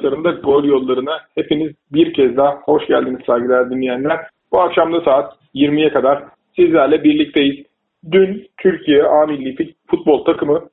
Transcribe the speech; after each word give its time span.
ekranlarında 0.00 0.30
gol 0.30 0.64
yollarına 0.64 1.20
hepiniz 1.34 1.72
bir 1.92 2.12
kez 2.12 2.36
daha 2.36 2.60
hoş 2.64 2.86
geldiniz 2.86 3.20
saygıdeğer 3.26 3.70
dinleyenler. 3.70 4.20
Bu 4.52 4.60
akşam 4.60 4.92
da 4.92 5.00
saat 5.00 5.34
20'ye 5.54 5.92
kadar 5.92 6.24
sizlerle 6.56 7.04
birlikteyiz. 7.04 7.66
Dün 8.12 8.46
Türkiye 8.56 9.02
A 9.04 9.26
Milli 9.26 9.74
Futbol 9.90 10.24
takımı 10.24 10.68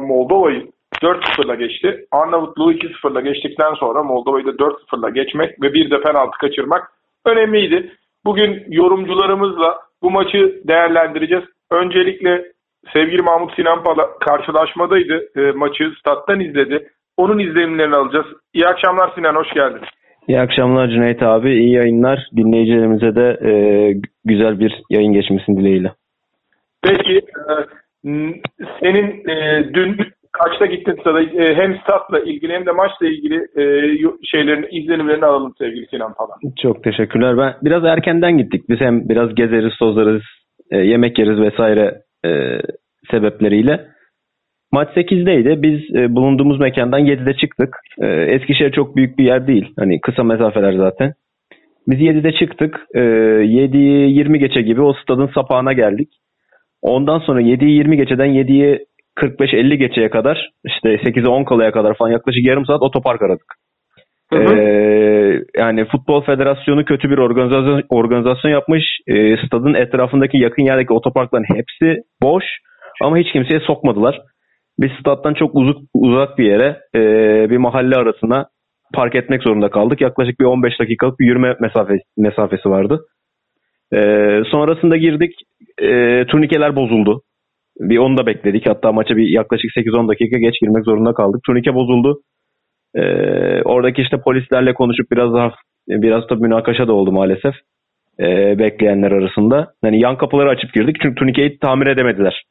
Moldova'yı 0.00 0.66
4-0'la 0.94 1.54
geçti. 1.54 2.06
Arnavutluğu 2.12 2.72
2-0'la 2.72 3.20
geçtikten 3.20 3.74
sonra 3.74 4.02
Moldova'yı 4.02 4.46
da 4.46 4.50
4-0'la 4.50 5.10
geçmek 5.10 5.62
ve 5.62 5.74
bir 5.74 5.90
de 5.90 6.00
penaltı 6.00 6.38
kaçırmak 6.40 6.92
önemliydi. 7.24 7.92
Bugün 8.24 8.64
yorumcularımızla 8.68 9.78
bu 10.02 10.10
maçı 10.10 10.60
değerlendireceğiz. 10.64 11.44
Öncelikle 11.70 12.44
sevgili 12.92 13.22
Mahmut 13.22 13.54
Sinan 13.54 13.82
Pala 13.84 14.18
karşılaşmadaydı. 14.18 15.28
E, 15.36 15.52
maçı 15.52 15.92
stat'tan 16.00 16.40
izledi. 16.40 16.88
Onun 17.18 17.38
izlenimlerini 17.38 17.96
alacağız. 17.96 18.26
İyi 18.54 18.66
akşamlar 18.66 19.10
Sinan, 19.14 19.34
hoş 19.34 19.52
geldin. 19.54 19.80
İyi 20.28 20.40
akşamlar 20.40 20.88
Cüneyt 20.88 21.22
abi. 21.22 21.50
İyi 21.54 21.72
yayınlar. 21.72 22.28
Dinleyicilerimize 22.36 23.14
de 23.16 23.38
e, 23.48 23.52
güzel 24.24 24.60
bir 24.60 24.82
yayın 24.90 25.12
geçmesini 25.12 25.56
dileğiyle. 25.56 25.92
Peki, 26.82 27.16
e, 27.18 27.52
senin 28.80 29.28
e, 29.28 29.64
dün 29.74 29.96
kaçta 30.32 30.66
gittin 30.66 30.96
stada 31.00 31.22
e, 31.22 31.54
hem 31.54 31.78
statla 31.78 32.20
ilgili 32.20 32.52
hem 32.52 32.66
de 32.66 32.72
maçla 32.72 33.06
ilgili 33.06 33.36
e, 33.36 33.62
şeylerin 34.24 34.66
izlenimlerini 34.70 35.24
alalım 35.24 35.54
sevgili 35.58 35.86
Sinan 35.86 36.14
falan. 36.14 36.38
Çok 36.62 36.84
teşekkürler. 36.84 37.38
Ben 37.38 37.54
biraz 37.62 37.84
erkenden 37.84 38.38
gittik. 38.38 38.68
Biz 38.68 38.80
hem 38.80 39.08
biraz 39.08 39.34
gezeriz, 39.34 39.72
tozarız, 39.78 40.22
e, 40.70 40.76
yemek 40.76 41.18
yeriz 41.18 41.40
vesaire 41.40 41.94
e, 42.24 42.60
sebepleriyle. 43.10 43.97
Maç 44.72 44.88
8'deydi. 44.96 45.62
Biz 45.62 45.96
e, 45.96 46.14
bulunduğumuz 46.14 46.60
mekandan 46.60 47.00
7'de 47.00 47.34
çıktık. 47.34 47.76
E, 48.02 48.06
Eskişehir 48.06 48.72
çok 48.72 48.96
büyük 48.96 49.18
bir 49.18 49.24
yer 49.24 49.46
değil. 49.46 49.72
Hani 49.78 50.00
kısa 50.00 50.22
mesafeler 50.22 50.72
zaten. 50.72 51.12
Biz 51.88 52.00
7'de 52.00 52.32
çıktık. 52.32 52.86
E, 52.94 53.00
7'yi 53.00 54.14
20 54.14 54.38
geçe 54.38 54.62
gibi 54.62 54.82
o 54.82 54.92
stadın 54.92 55.30
sapağına 55.34 55.72
geldik. 55.72 56.08
Ondan 56.82 57.18
sonra 57.18 57.40
7'yi 57.40 57.70
20 57.70 57.96
geçeden 57.96 58.28
7'yi 58.28 58.78
45-50 59.16 59.74
geçeye 59.74 60.10
kadar 60.10 60.50
işte 60.64 60.88
8'e 60.94 61.28
10 61.28 61.44
kalaya 61.44 61.72
kadar 61.72 61.94
falan 61.94 62.10
yaklaşık 62.10 62.44
yarım 62.44 62.66
saat 62.66 62.82
otopark 62.82 63.22
aradık. 63.22 63.54
Hı 64.32 64.38
hı. 64.38 64.54
Ee, 64.54 65.42
yani 65.56 65.84
Futbol 65.84 66.22
Federasyonu 66.22 66.84
kötü 66.84 67.10
bir 67.10 67.18
organizasyon, 67.18 67.82
organizasyon 67.88 68.50
yapmış. 68.50 68.84
Ee, 69.06 69.36
stadın 69.46 69.74
etrafındaki 69.74 70.38
yakın 70.38 70.62
yerdeki 70.62 70.92
otoparkların 70.92 71.56
hepsi 71.56 72.02
boş 72.22 72.44
ama 73.02 73.18
hiç 73.18 73.32
kimseye 73.32 73.60
sokmadılar. 73.60 74.20
Biz 74.80 74.90
staddan 75.00 75.34
çok 75.34 75.54
uzak, 75.54 75.76
uzak 75.94 76.38
bir 76.38 76.44
yere 76.44 76.80
e, 76.94 77.00
bir 77.50 77.56
mahalle 77.56 77.96
arasına 77.96 78.46
park 78.94 79.14
etmek 79.14 79.42
zorunda 79.42 79.70
kaldık. 79.70 80.00
Yaklaşık 80.00 80.40
bir 80.40 80.44
15 80.44 80.80
dakikalık 80.80 81.20
bir 81.20 81.26
yürüme 81.26 81.56
mesafe, 81.60 81.94
mesafesi 82.16 82.70
vardı. 82.70 83.00
E, 83.92 83.98
sonrasında 84.50 84.96
girdik. 84.96 85.32
E, 85.82 86.24
turnikeler 86.26 86.76
bozuldu. 86.76 87.22
Bir 87.80 87.98
onu 87.98 88.18
da 88.18 88.26
bekledik. 88.26 88.66
Hatta 88.68 88.92
maça 88.92 89.16
bir 89.16 89.28
yaklaşık 89.28 89.70
8-10 89.76 90.08
dakika 90.08 90.38
geç 90.38 90.54
girmek 90.60 90.84
zorunda 90.84 91.14
kaldık. 91.14 91.40
Turnike 91.46 91.74
bozuldu. 91.74 92.20
E, 92.94 93.02
oradaki 93.62 94.02
işte 94.02 94.16
polislerle 94.20 94.74
konuşup 94.74 95.10
biraz 95.12 95.34
daha 95.34 95.54
biraz 95.88 96.28
da 96.28 96.34
münakaşa 96.34 96.88
da 96.88 96.92
oldu 96.92 97.12
maalesef. 97.12 97.54
E, 98.20 98.58
bekleyenler 98.58 99.12
arasında. 99.12 99.72
Yani 99.84 100.00
yan 100.00 100.16
kapıları 100.16 100.48
açıp 100.48 100.74
girdik 100.74 100.96
çünkü 101.02 101.14
turnikeyi 101.14 101.58
tamir 101.58 101.86
edemediler. 101.86 102.44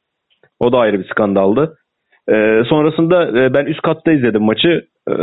O 0.60 0.72
da 0.72 0.78
ayrı 0.78 0.98
bir 0.98 1.08
skandaldı. 1.08 1.76
E, 2.28 2.62
sonrasında 2.68 3.40
e, 3.40 3.54
ben 3.54 3.66
üst 3.66 3.82
katta 3.82 4.12
izledim 4.12 4.42
maçı. 4.42 4.84
E, 5.08 5.14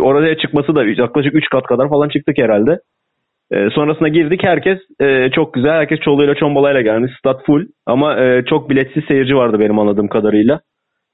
oraya 0.00 0.38
çıkması 0.38 0.74
da 0.74 0.84
yaklaşık 0.84 1.34
3 1.34 1.48
kat 1.48 1.66
kadar 1.66 1.88
falan 1.88 2.08
çıktık 2.08 2.38
herhalde. 2.38 2.78
E, 3.52 3.70
sonrasında 3.70 4.08
girdik 4.08 4.40
herkes 4.44 4.78
e, 5.00 5.30
çok 5.30 5.54
güzel. 5.54 5.70
Herkes 5.70 6.00
çoluğuyla 6.00 6.34
çombalayla 6.34 6.80
gelmiş. 6.80 7.12
Stat 7.18 7.46
full. 7.46 7.66
Ama 7.86 8.20
e, 8.20 8.44
çok 8.44 8.70
biletsiz 8.70 9.04
seyirci 9.08 9.36
vardı 9.36 9.60
benim 9.60 9.78
anladığım 9.78 10.08
kadarıyla. 10.08 10.60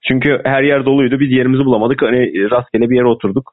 Çünkü 0.08 0.40
her 0.44 0.62
yer 0.62 0.84
doluydu. 0.84 1.20
Biz 1.20 1.32
yerimizi 1.32 1.64
bulamadık. 1.64 2.02
Hani 2.02 2.50
rastgele 2.50 2.90
bir 2.90 2.96
yere 2.96 3.06
oturduk. 3.06 3.52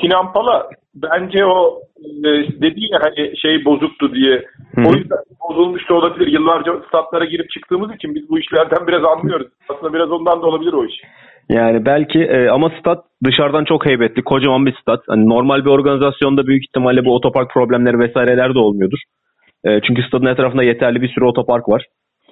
Sinan 0.00 0.32
Pala 0.32 0.66
bence 0.94 1.44
o 1.44 1.80
e, 2.24 2.28
dedi 2.62 2.80
ya 2.92 3.00
hani 3.02 3.38
şey 3.38 3.64
bozuktu 3.64 4.14
diye. 4.14 4.42
Hı-hı. 4.74 4.88
O 4.88 4.94
yüzden 4.94 5.18
bozulmuş 5.48 5.88
da 5.88 5.94
olabilir. 5.94 6.26
Yıllarca 6.26 6.72
statlara 6.88 7.24
girip 7.24 7.50
çıktığımız 7.50 7.94
için 7.94 8.14
biz 8.14 8.28
bu 8.30 8.38
işlerden 8.38 8.86
biraz 8.86 9.04
anlıyoruz. 9.04 9.46
Aslında 9.68 9.92
biraz 9.92 10.10
ondan 10.10 10.42
da 10.42 10.46
olabilir 10.46 10.72
o 10.72 10.84
iş. 10.84 10.94
Yani 11.48 11.86
belki 11.86 12.18
e, 12.18 12.48
ama 12.48 12.72
stat 12.80 13.04
dışarıdan 13.24 13.64
çok 13.64 13.86
heybetli. 13.86 14.22
Kocaman 14.22 14.66
bir 14.66 14.74
stat. 14.80 15.00
Hani 15.08 15.28
normal 15.28 15.64
bir 15.64 15.70
organizasyonda 15.70 16.46
büyük 16.46 16.64
ihtimalle 16.64 17.04
bu 17.04 17.14
otopark 17.14 17.50
problemleri 17.50 17.98
vesaireler 17.98 18.54
de 18.54 18.58
olmuyordur. 18.58 18.98
E, 19.64 19.80
çünkü 19.80 20.02
stadın 20.02 20.26
etrafında 20.26 20.62
yeterli 20.62 21.02
bir 21.02 21.08
sürü 21.08 21.24
otopark 21.24 21.68
var. 21.68 21.84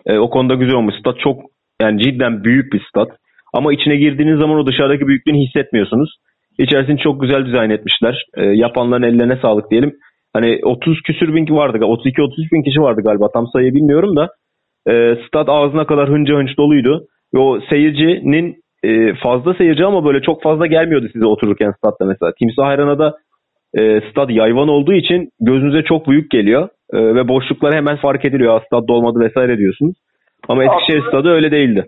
E, 0.06 0.18
o 0.18 0.30
konuda 0.30 0.54
güzel 0.54 0.74
olmuş. 0.74 0.94
Stat 1.00 1.18
çok 1.18 1.40
yani 1.82 2.02
cidden 2.02 2.44
büyük 2.44 2.72
bir 2.72 2.82
stat. 2.88 3.08
Ama 3.54 3.72
içine 3.72 3.96
girdiğiniz 3.96 4.38
zaman 4.38 4.58
o 4.58 4.66
dışarıdaki 4.66 5.06
büyüklüğünü 5.06 5.38
hissetmiyorsunuz. 5.38 6.16
İçerisini 6.58 6.98
çok 6.98 7.20
güzel 7.20 7.46
dizayn 7.46 7.70
etmişler. 7.70 8.24
E, 8.36 8.42
yapanların 8.44 9.02
ellerine 9.02 9.36
sağlık 9.42 9.70
diyelim. 9.70 9.92
Hani 10.34 10.60
30 10.62 11.02
küsür 11.02 11.34
bin 11.34 11.56
vardı. 11.56 11.78
32-33 11.78 12.52
bin 12.52 12.62
kişi 12.62 12.80
vardı 12.80 13.00
galiba. 13.04 13.28
Tam 13.32 13.46
sayıyı 13.46 13.74
bilmiyorum 13.74 14.16
da. 14.16 14.28
E, 14.88 15.16
stat 15.26 15.48
ağzına 15.48 15.86
kadar 15.86 16.08
hınca 16.08 16.34
hınç 16.34 16.58
doluydu. 16.58 17.04
Ve 17.34 17.38
o 17.38 17.60
seyircinin 17.60 18.56
e, 18.84 19.14
fazla 19.14 19.54
seyirci 19.54 19.84
ama 19.84 20.04
böyle 20.04 20.22
çok 20.22 20.42
fazla 20.42 20.66
gelmiyordu 20.66 21.08
size 21.12 21.26
otururken 21.26 21.72
statta 21.78 22.04
mesela. 22.04 22.32
Timsah 22.38 22.64
Hayran'a 22.66 23.12
e, 23.74 24.00
stad 24.10 24.30
yayvan 24.30 24.68
olduğu 24.68 24.92
için 24.92 25.28
gözünüze 25.40 25.82
çok 25.82 26.08
büyük 26.08 26.30
geliyor. 26.30 26.68
E, 26.92 26.98
ve 26.98 27.28
boşluklar 27.28 27.74
hemen 27.74 27.96
fark 27.96 28.24
ediliyor. 28.24 28.60
Stad 28.66 28.88
dolmadı 28.88 29.20
vesaire 29.20 29.58
diyorsunuz. 29.58 29.96
Ama 30.48 30.64
Eskişehir 30.64 31.08
stadı 31.08 31.28
öyle 31.28 31.50
değildi. 31.50 31.86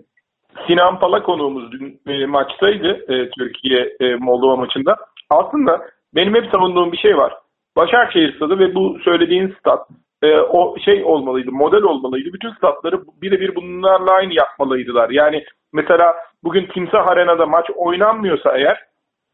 Sinan 0.67 0.99
Pala 0.99 1.23
konuğumuz 1.23 1.71
dün 1.71 1.99
e, 2.07 2.25
maçtaydı 2.25 2.87
e, 2.87 3.29
Türkiye 3.29 3.89
e, 3.99 4.15
Moldova 4.15 4.55
maçında. 4.55 4.95
Aslında 5.29 5.79
benim 6.15 6.35
hep 6.35 6.45
savunduğum 6.51 6.91
bir 6.91 6.97
şey 6.97 7.17
var. 7.17 7.33
Başakşehir 7.77 8.35
stadı 8.35 8.59
ve 8.59 8.75
bu 8.75 8.99
söylediğin 9.03 9.55
stat 9.59 9.79
e, 10.23 10.37
o 10.39 10.75
şey 10.85 11.03
olmalıydı, 11.03 11.51
model 11.51 11.83
olmalıydı. 11.83 12.33
Bütün 12.33 12.51
statları 12.51 12.99
birebir 13.21 13.55
bunlarla 13.55 14.11
aynı 14.11 14.33
yapmalıydılar. 14.33 15.09
Yani 15.09 15.43
mesela 15.73 16.15
bugün 16.43 16.67
Timsah 16.73 17.07
Arena'da 17.07 17.45
maç 17.45 17.65
oynanmıyorsa 17.75 18.57
eğer 18.57 18.77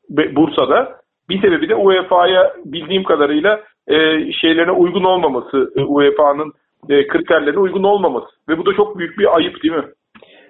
Bursa'da 0.09 0.95
bir 1.29 1.41
sebebi 1.41 1.69
de 1.69 1.75
UEFA'ya 1.75 2.53
bildiğim 2.65 3.03
kadarıyla 3.03 3.59
e, 3.87 3.95
şeylerine 4.31 4.71
uygun 4.71 5.03
olmaması, 5.03 5.71
e, 5.75 5.81
UEFA'nın 5.81 6.53
e, 6.89 7.07
kriterlerine 7.07 7.59
uygun 7.59 7.83
olmaması. 7.83 8.27
Ve 8.49 8.57
bu 8.57 8.65
da 8.65 8.73
çok 8.73 8.97
büyük 8.97 9.19
bir 9.19 9.37
ayıp 9.37 9.63
değil 9.63 9.73
mi? 9.73 9.83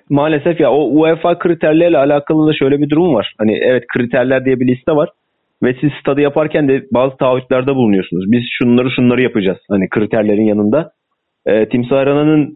Maalesef 0.09 0.59
ya 0.59 0.71
o 0.71 0.99
UEFA 0.99 1.39
kriterleriyle 1.39 1.97
alakalı 1.97 2.47
da 2.47 2.53
şöyle 2.53 2.81
bir 2.81 2.89
durum 2.89 3.15
var. 3.15 3.33
Hani 3.37 3.59
evet 3.63 3.83
kriterler 3.87 4.45
diye 4.45 4.59
bir 4.59 4.67
liste 4.67 4.91
var. 4.91 5.09
Ve 5.63 5.75
siz 5.81 5.91
stadı 6.01 6.21
yaparken 6.21 6.67
de 6.67 6.83
bazı 6.93 7.17
taahhütlerde 7.17 7.75
bulunuyorsunuz. 7.75 8.31
Biz 8.31 8.43
şunları 8.51 8.91
şunları 8.91 9.21
yapacağız. 9.21 9.57
Hani 9.69 9.89
kriterlerin 9.89 10.45
yanında. 10.45 10.91
E, 11.45 11.69
Timsah 11.69 11.97
Arena'nın 11.97 12.53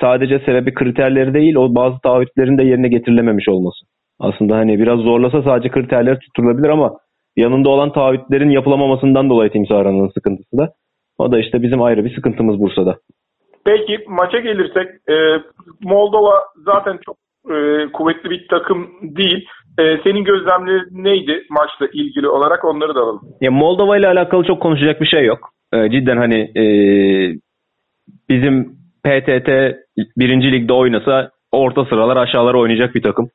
sadece 0.00 0.38
sebebi 0.38 0.74
kriterleri 0.74 1.34
değil 1.34 1.54
o 1.54 1.74
bazı 1.74 2.00
taahhütlerin 2.00 2.58
de 2.58 2.64
yerine 2.64 2.88
getirilememiş 2.88 3.48
olması. 3.48 3.86
Aslında 4.20 4.56
hani 4.56 4.78
biraz 4.78 4.98
zorlasa 4.98 5.42
sadece 5.42 5.68
kriterler 5.68 6.20
tutturulabilir 6.20 6.68
ama 6.68 6.96
yanında 7.36 7.68
olan 7.70 7.92
taahhütlerin 7.92 8.50
yapılamamasından 8.50 9.30
dolayı 9.30 9.50
Timsah 9.50 9.76
Arena'nın 9.76 10.08
sıkıntısı 10.08 10.58
da. 10.58 10.70
O 11.18 11.32
da 11.32 11.38
işte 11.38 11.62
bizim 11.62 11.82
ayrı 11.82 12.04
bir 12.04 12.14
sıkıntımız 12.14 12.60
Bursa'da. 12.60 12.96
Peki 13.64 14.04
maça 14.08 14.38
gelirsek 14.38 14.88
e, 15.08 15.14
Moldova 15.82 16.34
zaten 16.64 16.98
çok 17.06 17.16
e, 17.54 17.86
kuvvetli 17.92 18.30
bir 18.30 18.46
takım 18.50 18.88
değil. 19.02 19.46
E, 19.78 19.82
senin 20.04 20.24
gözlemlerin 20.24 21.04
neydi 21.04 21.46
maçla 21.50 21.86
ilgili 21.92 22.28
olarak 22.28 22.64
onları 22.64 22.94
da 22.94 23.00
alalım. 23.00 23.20
Ya 23.40 23.50
Moldova 23.50 23.96
ile 23.96 24.08
alakalı 24.08 24.44
çok 24.44 24.62
konuşacak 24.62 25.00
bir 25.00 25.06
şey 25.06 25.24
yok. 25.24 25.50
E, 25.72 25.90
cidden 25.90 26.16
hani 26.16 26.50
e, 26.56 26.64
bizim 28.28 28.64
PTT 29.04 29.48
birinci 30.16 30.52
ligde 30.52 30.72
oynasa 30.72 31.30
orta 31.52 31.84
sıralar 31.84 32.16
aşağılara 32.16 32.58
oynayacak 32.58 32.94
bir 32.94 33.02
takım. 33.02 33.28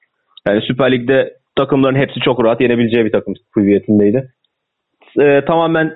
Yani 0.48 0.62
Süper 0.62 0.92
Lig'de 0.92 1.34
takımların 1.56 1.96
hepsi 1.96 2.20
çok 2.20 2.44
rahat 2.44 2.62
yenebileceği 2.62 3.06
bir 3.06 3.12
takım 3.12 3.34
seviyesindeydi. 3.56 4.30
E, 5.20 5.46
tamamen 5.46 5.94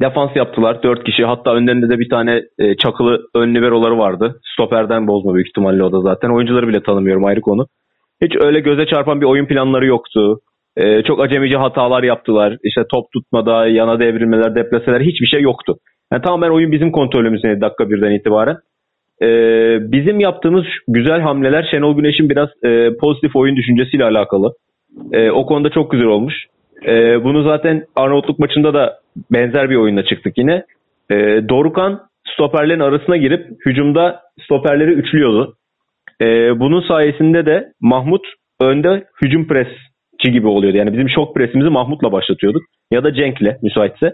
defans 0.00 0.36
yaptılar. 0.36 0.82
Dört 0.82 1.04
kişi. 1.04 1.24
Hatta 1.24 1.54
önlerinde 1.54 1.88
de 1.88 1.98
bir 1.98 2.08
tane 2.08 2.42
e, 2.58 2.76
çakılı 2.76 3.20
ön 3.34 3.54
liberoları 3.54 3.98
vardı. 3.98 4.40
Stoperden 4.54 5.06
bozma 5.06 5.34
büyük 5.34 5.48
ihtimalle 5.48 5.84
o 5.84 5.92
da 5.92 6.00
zaten. 6.00 6.30
Oyuncuları 6.30 6.68
bile 6.68 6.82
tanımıyorum 6.82 7.24
ayrı 7.24 7.40
konu. 7.40 7.66
Hiç 8.22 8.32
öyle 8.40 8.60
göze 8.60 8.86
çarpan 8.86 9.20
bir 9.20 9.26
oyun 9.26 9.46
planları 9.46 9.86
yoktu. 9.86 10.40
E, 10.76 11.02
çok 11.02 11.20
acemice 11.20 11.56
hatalar 11.56 12.02
yaptılar. 12.02 12.56
İşte 12.64 12.82
top 12.90 13.12
tutmada, 13.12 13.66
yana 13.66 14.00
devrilmeler, 14.00 14.54
deplaseler 14.54 15.00
hiçbir 15.00 15.26
şey 15.26 15.42
yoktu. 15.42 15.76
Yani 16.12 16.22
tamamen 16.22 16.50
oyun 16.50 16.72
bizim 16.72 16.92
kontrolümüzdeydi 16.92 17.60
dakika 17.60 17.90
birden 17.90 18.10
itibaren. 18.10 18.56
E, 19.22 19.28
bizim 19.92 20.20
yaptığımız 20.20 20.64
güzel 20.88 21.20
hamleler 21.20 21.68
Şenol 21.70 21.96
Güneş'in 21.96 22.30
biraz 22.30 22.48
e, 22.64 22.96
pozitif 23.00 23.36
oyun 23.36 23.56
düşüncesiyle 23.56 24.04
alakalı. 24.04 24.52
E, 25.12 25.30
o 25.30 25.46
konuda 25.46 25.70
çok 25.70 25.90
güzel 25.90 26.06
olmuş. 26.06 26.34
E, 26.86 27.24
bunu 27.24 27.42
zaten 27.42 27.84
Arnavutluk 27.96 28.38
maçında 28.38 28.74
da 28.74 28.98
benzer 29.32 29.70
bir 29.70 29.76
oyunla 29.76 30.04
çıktık 30.04 30.38
yine. 30.38 30.64
E, 31.10 31.14
Dorukan 31.48 32.00
stoperlerin 32.34 32.80
arasına 32.80 33.16
girip 33.16 33.46
hücumda 33.66 34.20
stoperleri 34.44 34.90
üçlüyordu. 34.90 35.54
E, 36.20 36.26
bunun 36.60 36.88
sayesinde 36.88 37.46
de 37.46 37.72
Mahmut 37.80 38.26
önde 38.60 39.04
hücum 39.22 39.46
presçi 39.46 40.32
gibi 40.32 40.46
oluyordu. 40.46 40.76
Yani 40.76 40.92
bizim 40.92 41.08
şok 41.08 41.34
presimizi 41.34 41.70
Mahmut'la 41.70 42.12
başlatıyorduk. 42.12 42.62
Ya 42.92 43.04
da 43.04 43.14
Cenk'le 43.14 43.62
müsaitse. 43.62 44.12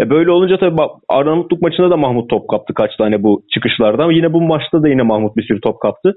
E 0.00 0.10
böyle 0.10 0.30
olunca 0.30 0.58
tabii 0.58 0.82
Arnavutluk 1.08 1.62
maçında 1.62 1.90
da 1.90 1.96
Mahmut 1.96 2.30
top 2.30 2.48
kaptı 2.50 2.74
kaç 2.74 2.96
tane 2.96 3.22
bu 3.22 3.42
çıkışlarda 3.54 4.02
ama 4.02 4.12
yine 4.12 4.32
bu 4.32 4.40
maçta 4.40 4.82
da 4.82 4.88
yine 4.88 5.02
Mahmut 5.02 5.36
bir 5.36 5.42
sürü 5.42 5.60
top 5.60 5.80
kaptı. 5.80 6.14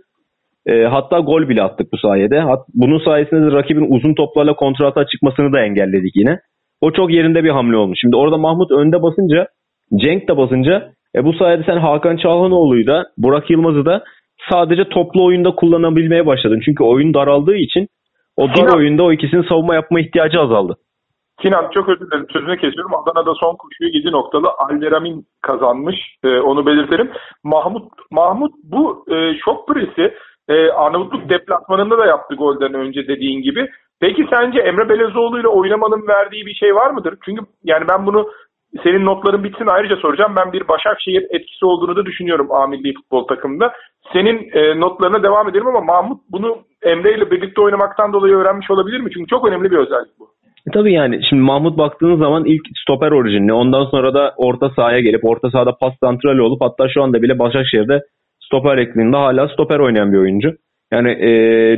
E, 0.65 0.83
hatta 0.83 1.19
gol 1.19 1.49
bile 1.49 1.63
attık 1.63 1.93
bu 1.93 1.97
sayede. 1.97 2.39
Hat, 2.39 2.59
bunun 2.73 2.99
sayesinde 3.05 3.51
de 3.51 3.55
rakibin 3.55 3.95
uzun 3.95 4.13
toplarla 4.13 4.55
kontrata 4.55 5.05
çıkmasını 5.07 5.53
da 5.53 5.59
engelledik 5.59 6.15
yine. 6.15 6.39
O 6.81 6.91
çok 6.91 7.13
yerinde 7.13 7.43
bir 7.43 7.49
hamle 7.49 7.77
olmuş. 7.77 7.99
Şimdi 8.01 8.15
orada 8.15 8.37
Mahmut 8.37 8.71
önde 8.71 9.01
basınca, 9.03 9.47
Cenk 9.95 10.27
de 10.27 10.37
basınca 10.37 10.91
e, 11.15 11.25
bu 11.25 11.33
sayede 11.33 11.63
sen 11.63 11.77
Hakan 11.77 12.17
Çalhanoğlu'yu 12.17 12.87
da 12.87 13.05
Burak 13.17 13.49
Yılmaz'ı 13.49 13.85
da 13.85 14.03
sadece 14.50 14.89
toplu 14.89 15.25
oyunda 15.25 15.56
kullanabilmeye 15.56 16.25
başladın. 16.25 16.62
Çünkü 16.65 16.83
oyun 16.83 17.13
daraldığı 17.13 17.56
için 17.56 17.88
o 18.38 18.50
dar 18.50 18.77
oyunda 18.77 19.03
o 19.03 19.12
ikisinin 19.12 19.50
savunma 19.50 19.75
yapma 19.75 20.00
ihtiyacı 20.00 20.39
azaldı. 20.39 20.77
Sinan 21.41 21.69
çok 21.74 21.89
özür 21.89 22.12
dilerim 22.12 22.25
sözünü 22.33 22.57
kesiyorum. 22.57 22.91
Adana'da 22.95 23.33
son 23.33 23.56
koşuyu 23.56 23.89
7 23.94 24.12
noktalı 24.12 24.47
Alderamin 24.57 25.25
kazanmış. 25.41 25.95
E, 26.24 26.27
onu 26.27 26.65
belirtelim. 26.65 27.12
Mahmut 27.44 27.91
Mahmut 28.12 28.51
bu 28.63 29.06
e, 29.12 29.38
şok 29.45 29.68
presi 29.68 30.13
e, 30.50 30.69
Arnavutluk 30.71 31.30
deplasmanında 31.30 31.97
da 31.97 32.06
yaptı 32.06 32.35
golden 32.35 32.74
önce 32.74 33.07
dediğin 33.07 33.42
gibi. 33.42 33.69
Peki 34.01 34.27
sence 34.33 34.59
Emre 34.59 34.89
Belezoğlu 34.89 35.39
ile 35.39 35.47
oynamanın 35.47 36.07
verdiği 36.07 36.45
bir 36.45 36.53
şey 36.53 36.75
var 36.75 36.92
mıdır? 36.92 37.18
Çünkü 37.25 37.42
yani 37.63 37.85
ben 37.89 38.06
bunu 38.06 38.30
senin 38.83 39.06
notların 39.06 39.44
bitsin 39.44 39.68
ayrıca 39.68 39.95
soracağım. 39.95 40.33
Ben 40.38 40.54
bir 40.54 40.68
Başakşehir 40.68 41.24
etkisi 41.30 41.66
olduğunu 41.66 41.95
da 41.95 42.06
düşünüyorum 42.06 42.48
A 42.51 42.68
milli 42.68 42.94
futbol 42.94 43.27
takımında. 43.27 43.71
Senin 44.13 44.50
e, 44.54 44.80
notlarına 44.80 45.24
devam 45.24 45.50
edelim 45.50 45.68
ama 45.68 45.81
Mahmut 45.81 46.21
bunu 46.31 46.57
Emre 46.83 47.18
ile 47.18 47.31
birlikte 47.31 47.62
oynamaktan 47.62 48.13
dolayı 48.13 48.36
öğrenmiş 48.36 48.71
olabilir 48.71 49.00
mi? 49.00 49.10
Çünkü 49.13 49.27
çok 49.27 49.48
önemli 49.48 49.71
bir 49.71 49.77
özellik 49.77 50.19
bu. 50.19 50.30
E 50.68 50.71
tabii 50.74 50.94
yani 50.94 51.19
şimdi 51.30 51.42
Mahmut 51.42 51.77
baktığınız 51.77 52.19
zaman 52.19 52.45
ilk 52.45 52.62
stoper 52.83 53.12
orijinli 53.12 53.54
ondan 53.54 53.86
sonra 53.86 54.13
da 54.13 54.33
orta 54.38 54.69
sahaya 54.69 55.00
gelip 55.00 55.25
orta 55.25 55.50
sahada 55.50 55.77
pas 55.81 55.94
santrali 56.04 56.42
olup 56.42 56.62
hatta 56.62 56.89
şu 56.89 57.04
anda 57.04 57.21
bile 57.21 57.39
Başakşehir'de 57.39 58.01
stoper 58.39 58.77
ekliğinde 58.77 59.18
hala 59.18 59.48
stoper 59.48 59.80
oynayan 59.80 60.13
bir 60.13 60.18
oyuncu. 60.18 60.54
Yani 60.92 61.12
e, 61.12 61.31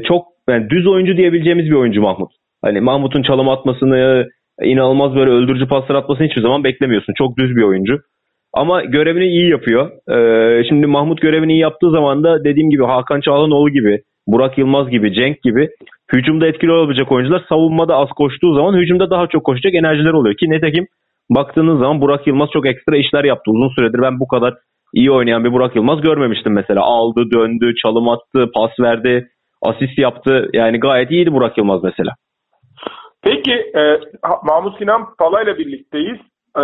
çok 0.03 0.25
yani 0.49 0.69
düz 0.69 0.87
oyuncu 0.87 1.17
diyebileceğimiz 1.17 1.65
bir 1.65 1.75
oyuncu 1.75 2.01
Mahmut. 2.01 2.31
Hani 2.61 2.81
Mahmut'un 2.81 3.23
çalım 3.23 3.49
atmasını 3.49 4.27
inanılmaz 4.63 5.15
böyle 5.15 5.31
öldürücü 5.31 5.67
paslar 5.67 5.95
atmasını 5.95 6.27
hiçbir 6.27 6.41
zaman 6.41 6.63
beklemiyorsun. 6.63 7.13
Çok 7.17 7.37
düz 7.37 7.55
bir 7.55 7.63
oyuncu. 7.63 7.99
Ama 8.53 8.83
görevini 8.83 9.25
iyi 9.25 9.49
yapıyor. 9.49 9.91
Ee, 10.09 10.63
şimdi 10.69 10.87
Mahmut 10.87 11.21
görevini 11.21 11.53
iyi 11.53 11.59
yaptığı 11.59 11.91
zaman 11.91 12.23
da 12.23 12.43
dediğim 12.43 12.69
gibi 12.69 12.83
Hakan 12.83 13.21
Çağlanoğlu 13.21 13.69
gibi, 13.69 14.01
Burak 14.27 14.57
Yılmaz 14.57 14.89
gibi, 14.89 15.13
Cenk 15.13 15.41
gibi 15.43 15.69
hücumda 16.13 16.47
etkili 16.47 16.71
olabilecek 16.71 17.11
oyuncular 17.11 17.43
savunmada 17.49 17.95
az 17.95 18.09
koştuğu 18.09 18.53
zaman 18.53 18.73
hücumda 18.73 19.09
daha 19.09 19.27
çok 19.27 19.43
koşacak 19.43 19.73
enerjiler 19.73 20.13
oluyor. 20.13 20.35
Ki 20.35 20.49
netekim 20.49 20.87
baktığınız 21.29 21.79
zaman 21.79 22.01
Burak 22.01 22.27
Yılmaz 22.27 22.49
çok 22.53 22.65
ekstra 22.67 22.97
işler 22.97 23.23
yaptı. 23.23 23.51
Uzun 23.51 23.75
süredir 23.75 24.01
ben 24.01 24.19
bu 24.19 24.27
kadar 24.27 24.53
iyi 24.93 25.11
oynayan 25.11 25.43
bir 25.43 25.51
Burak 25.51 25.75
Yılmaz 25.75 26.01
görmemiştim 26.01 26.53
mesela. 26.53 26.81
Aldı, 26.81 27.31
döndü, 27.31 27.73
çalım 27.83 28.09
attı, 28.09 28.51
pas 28.53 28.71
verdi, 28.79 29.27
asist 29.61 29.97
yaptı. 29.97 30.49
Yani 30.53 30.79
gayet 30.79 31.11
iyiydi 31.11 31.33
Burak 31.33 31.57
Yılmaz 31.57 31.83
mesela. 31.83 32.11
Peki 33.23 33.51
e, 33.51 33.99
Mahmut 34.43 34.77
Sinan 34.77 35.15
Pala 35.15 35.41
ile 35.41 35.57
birlikteyiz. 35.57 36.19
E, 36.57 36.63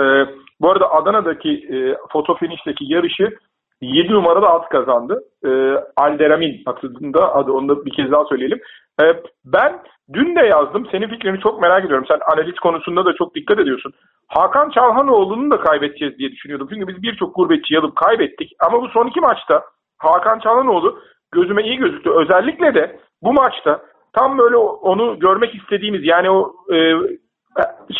bu 0.61 0.71
arada 0.71 0.91
Adana'daki 0.91 1.49
e, 1.49 1.95
foto 2.11 2.35
finishteki 2.35 2.93
yarışı 2.93 3.37
7 3.81 4.13
numarada 4.13 4.49
at 4.49 4.69
kazandı. 4.69 5.23
E, 5.45 5.49
Alderamin 5.97 6.63
adında 6.65 7.35
adı 7.35 7.51
onu 7.51 7.69
da 7.69 7.85
bir 7.85 7.91
kez 7.91 8.11
daha 8.11 8.25
söyleyelim. 8.25 8.59
E, 9.01 9.03
ben 9.45 9.79
dün 10.13 10.35
de 10.35 10.45
yazdım. 10.45 10.87
Senin 10.91 11.07
fikrini 11.07 11.39
çok 11.39 11.61
merak 11.61 11.85
ediyorum. 11.85 12.05
Sen 12.07 12.19
analiz 12.33 12.55
konusunda 12.55 13.05
da 13.05 13.13
çok 13.13 13.35
dikkat 13.35 13.59
ediyorsun. 13.59 13.93
Hakan 14.27 14.69
Çalhanoğlu'nu 14.69 15.51
da 15.51 15.59
kaybedeceğiz 15.59 16.17
diye 16.17 16.31
düşünüyordum. 16.31 16.67
Çünkü 16.73 16.87
biz 16.87 17.03
birçok 17.03 17.35
gurbetçi 17.35 17.79
alıp 17.79 17.95
kaybettik. 17.95 18.51
Ama 18.59 18.81
bu 18.81 18.87
son 18.87 19.07
iki 19.07 19.19
maçta 19.19 19.63
Hakan 19.97 20.39
Çalhanoğlu 20.39 20.99
gözüme 21.31 21.63
iyi 21.63 21.77
gözüktü. 21.77 22.09
Özellikle 22.09 22.75
de 22.75 22.99
bu 23.23 23.33
maçta 23.33 23.81
tam 24.13 24.37
böyle 24.37 24.57
onu 24.57 25.19
görmek 25.19 25.55
istediğimiz 25.55 26.01
yani 26.03 26.29
o 26.29 26.53
e, 26.73 26.77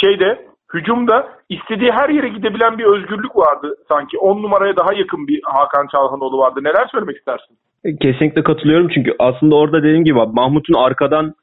şeyde 0.01 0.48
hücumda 0.74 1.27
istediği 1.50 1.92
her 1.92 2.09
yere 2.09 2.27
gidebilen 2.27 2.77
bir 2.77 2.86
özgürlük 2.86 3.36
vardı 3.36 3.75
sanki. 3.88 4.18
10 4.18 4.44
numaraya 4.44 4.75
daha 4.75 4.94
yakın 4.94 5.27
bir 5.27 5.42
Hakan 5.44 5.88
Çalhanoğlu 5.92 6.38
vardı. 6.38 6.59
Neler 6.63 6.88
söylemek 6.92 7.18
istersin? 7.18 7.57
E, 7.83 7.95
kesinlikle 7.95 8.44
katılıyorum 8.44 8.89
çünkü 8.94 9.15
aslında 9.19 9.56
orada 9.56 9.83
dediğim 9.83 10.04
gibi 10.04 10.19
Mahmut'un 10.33 10.74
arkadan 10.74 11.33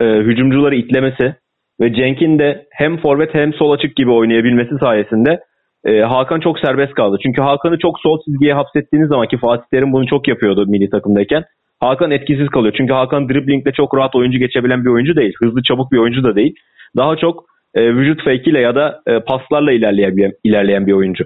e, 0.00 0.04
hücumcuları 0.04 0.74
itlemesi 0.74 1.36
ve 1.80 1.94
Cenk'in 1.94 2.38
de 2.38 2.66
hem 2.70 2.96
forvet 2.96 3.34
hem 3.34 3.52
sol 3.54 3.70
açık 3.70 3.96
gibi 3.96 4.10
oynayabilmesi 4.10 4.78
sayesinde 4.80 5.40
e, 5.84 6.00
Hakan 6.00 6.40
çok 6.40 6.58
serbest 6.58 6.94
kaldı. 6.94 7.16
Çünkü 7.22 7.42
Hakan'ı 7.42 7.78
çok 7.78 8.00
sol 8.00 8.20
çizgiye 8.24 8.54
hapsettiğiniz 8.54 9.08
zaman 9.08 9.28
ki 9.28 9.38
Fatih 9.38 9.66
Terim 9.70 9.92
bunu 9.92 10.06
çok 10.06 10.28
yapıyordu 10.28 10.64
milli 10.66 10.90
takımdayken. 10.90 11.44
Hakan 11.86 12.10
etkisiz 12.10 12.48
kalıyor. 12.48 12.74
Çünkü 12.76 12.92
Hakan 12.92 13.28
driblingle 13.28 13.72
çok 13.72 13.96
rahat 13.96 14.14
oyuncu 14.14 14.38
geçebilen 14.38 14.84
bir 14.84 14.90
oyuncu 14.90 15.16
değil. 15.16 15.34
Hızlı 15.42 15.62
çabuk 15.62 15.92
bir 15.92 15.98
oyuncu 15.98 16.24
da 16.24 16.36
değil. 16.36 16.54
Daha 16.96 17.16
çok 17.16 17.44
e, 17.74 17.94
vücut 17.94 18.24
fake 18.24 18.50
ile 18.50 18.60
ya 18.60 18.74
da 18.74 19.00
e, 19.06 19.20
paslarla 19.20 19.72
ilerleyen, 19.72 20.32
ilerleyen 20.44 20.86
bir 20.86 20.92
oyuncu. 20.92 21.24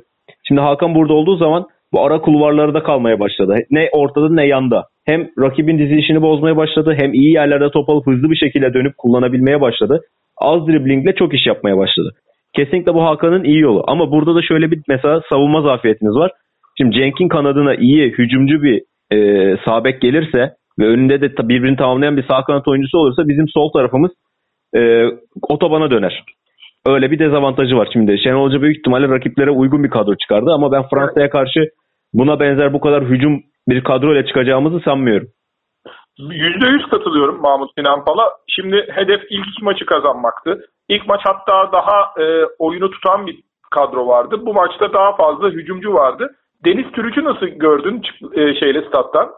Şimdi 0.48 0.60
Hakan 0.60 0.94
burada 0.94 1.12
olduğu 1.12 1.36
zaman 1.36 1.66
bu 1.92 2.04
ara 2.04 2.20
kulvarlarda 2.20 2.82
kalmaya 2.82 3.20
başladı. 3.20 3.56
Ne 3.70 3.88
ortada 3.92 4.34
ne 4.34 4.46
yanda. 4.46 4.84
Hem 5.06 5.28
rakibin 5.38 5.78
dizilişini 5.78 6.22
bozmaya 6.22 6.56
başladı 6.56 6.94
hem 6.98 7.14
iyi 7.14 7.32
yerlerde 7.32 7.70
top 7.70 7.88
alıp 7.88 8.06
hızlı 8.06 8.30
bir 8.30 8.36
şekilde 8.36 8.74
dönüp 8.74 8.98
kullanabilmeye 8.98 9.60
başladı. 9.60 10.00
Az 10.38 10.66
driblingle 10.66 11.14
çok 11.14 11.34
iş 11.34 11.46
yapmaya 11.46 11.78
başladı. 11.78 12.14
Kesinlikle 12.56 12.94
bu 12.94 13.04
Hakan'ın 13.04 13.44
iyi 13.44 13.60
yolu. 13.60 13.84
Ama 13.86 14.10
burada 14.10 14.34
da 14.34 14.42
şöyle 14.42 14.70
bir 14.70 14.80
mesela 14.88 15.22
savunma 15.28 15.62
zafiyetiniz 15.62 16.14
var. 16.14 16.30
Şimdi 16.78 16.96
Cenk'in 16.96 17.28
kanadına 17.28 17.74
iyi 17.74 18.08
hücumcu 18.08 18.62
bir 18.62 18.82
e, 19.12 19.16
sabek 19.64 20.00
gelirse 20.00 20.54
ve 20.78 20.86
önünde 20.86 21.20
de 21.20 21.48
birbirini 21.48 21.76
tamamlayan 21.76 22.16
bir 22.16 22.26
sağ 22.28 22.44
kanat 22.44 22.68
oyuncusu 22.68 22.98
olursa 22.98 23.28
bizim 23.28 23.48
sol 23.48 23.72
tarafımız 23.72 24.10
e, 24.76 25.04
otobana 25.48 25.90
döner. 25.90 26.24
Öyle 26.86 27.10
bir 27.10 27.18
dezavantajı 27.18 27.76
var 27.76 27.88
şimdi. 27.92 28.18
Şenol 28.22 28.44
Hoca 28.46 28.62
büyük 28.62 28.78
ihtimalle 28.78 29.08
rakiplere 29.08 29.50
uygun 29.50 29.84
bir 29.84 29.90
kadro 29.90 30.16
çıkardı 30.16 30.50
ama 30.54 30.72
ben 30.72 30.88
Fransa'ya 30.88 31.30
karşı 31.30 31.60
buna 32.12 32.40
benzer 32.40 32.72
bu 32.72 32.80
kadar 32.80 33.04
hücum 33.04 33.42
bir 33.68 33.84
kadro 33.84 34.12
ile 34.14 34.26
çıkacağımızı 34.26 34.80
sanmıyorum. 34.84 35.28
%100 36.18 36.90
katılıyorum 36.90 37.40
Mahmut 37.40 37.70
Sinan 37.78 38.04
Pala. 38.04 38.30
Şimdi 38.48 38.86
hedef 38.94 39.20
ilk 39.30 39.62
maçı 39.62 39.86
kazanmaktı. 39.86 40.60
İlk 40.88 41.06
maç 41.06 41.20
hatta 41.24 41.72
daha 41.72 42.24
e, 42.24 42.44
oyunu 42.58 42.90
tutan 42.90 43.26
bir 43.26 43.36
kadro 43.70 44.06
vardı. 44.06 44.36
Bu 44.46 44.54
maçta 44.54 44.92
daha 44.92 45.16
fazla 45.16 45.48
hücumcu 45.48 45.94
vardı. 45.94 46.30
Deniz 46.64 46.92
Türüç'ü 46.92 47.24
nasıl 47.24 47.46
gördün 47.46 48.02
e, 48.34 48.54
şeyle 48.54 48.82
stat'tan? 48.88 49.28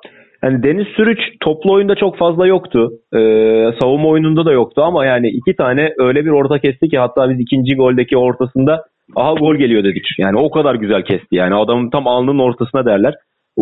Yani 0.43 0.63
Deniz 0.63 0.87
Sürüç 0.87 1.19
toplu 1.41 1.73
oyunda 1.73 1.95
çok 1.95 2.17
fazla 2.17 2.47
yoktu. 2.47 2.91
Ee, 3.15 3.71
savunma 3.81 4.09
oyununda 4.09 4.45
da 4.45 4.53
yoktu 4.53 4.83
ama 4.83 5.07
yani 5.07 5.29
iki 5.29 5.57
tane 5.57 5.95
öyle 5.99 6.25
bir 6.25 6.31
orta 6.31 6.59
kesti 6.59 6.89
ki 6.89 6.99
hatta 6.99 7.31
biz 7.31 7.41
ikinci 7.41 7.77
goldeki 7.77 8.17
ortasında 8.17 8.85
aha 9.17 9.35
gol 9.35 9.57
geliyor 9.57 9.85
dedik. 9.85 10.07
Yani 10.19 10.39
o 10.39 10.51
kadar 10.51 10.75
güzel 10.75 11.03
kesti. 11.03 11.37
Yani 11.37 11.55
adamın 11.55 11.91
tam 11.91 12.07
alnının 12.07 12.39
ortasına 12.39 12.85
derler. 12.85 13.15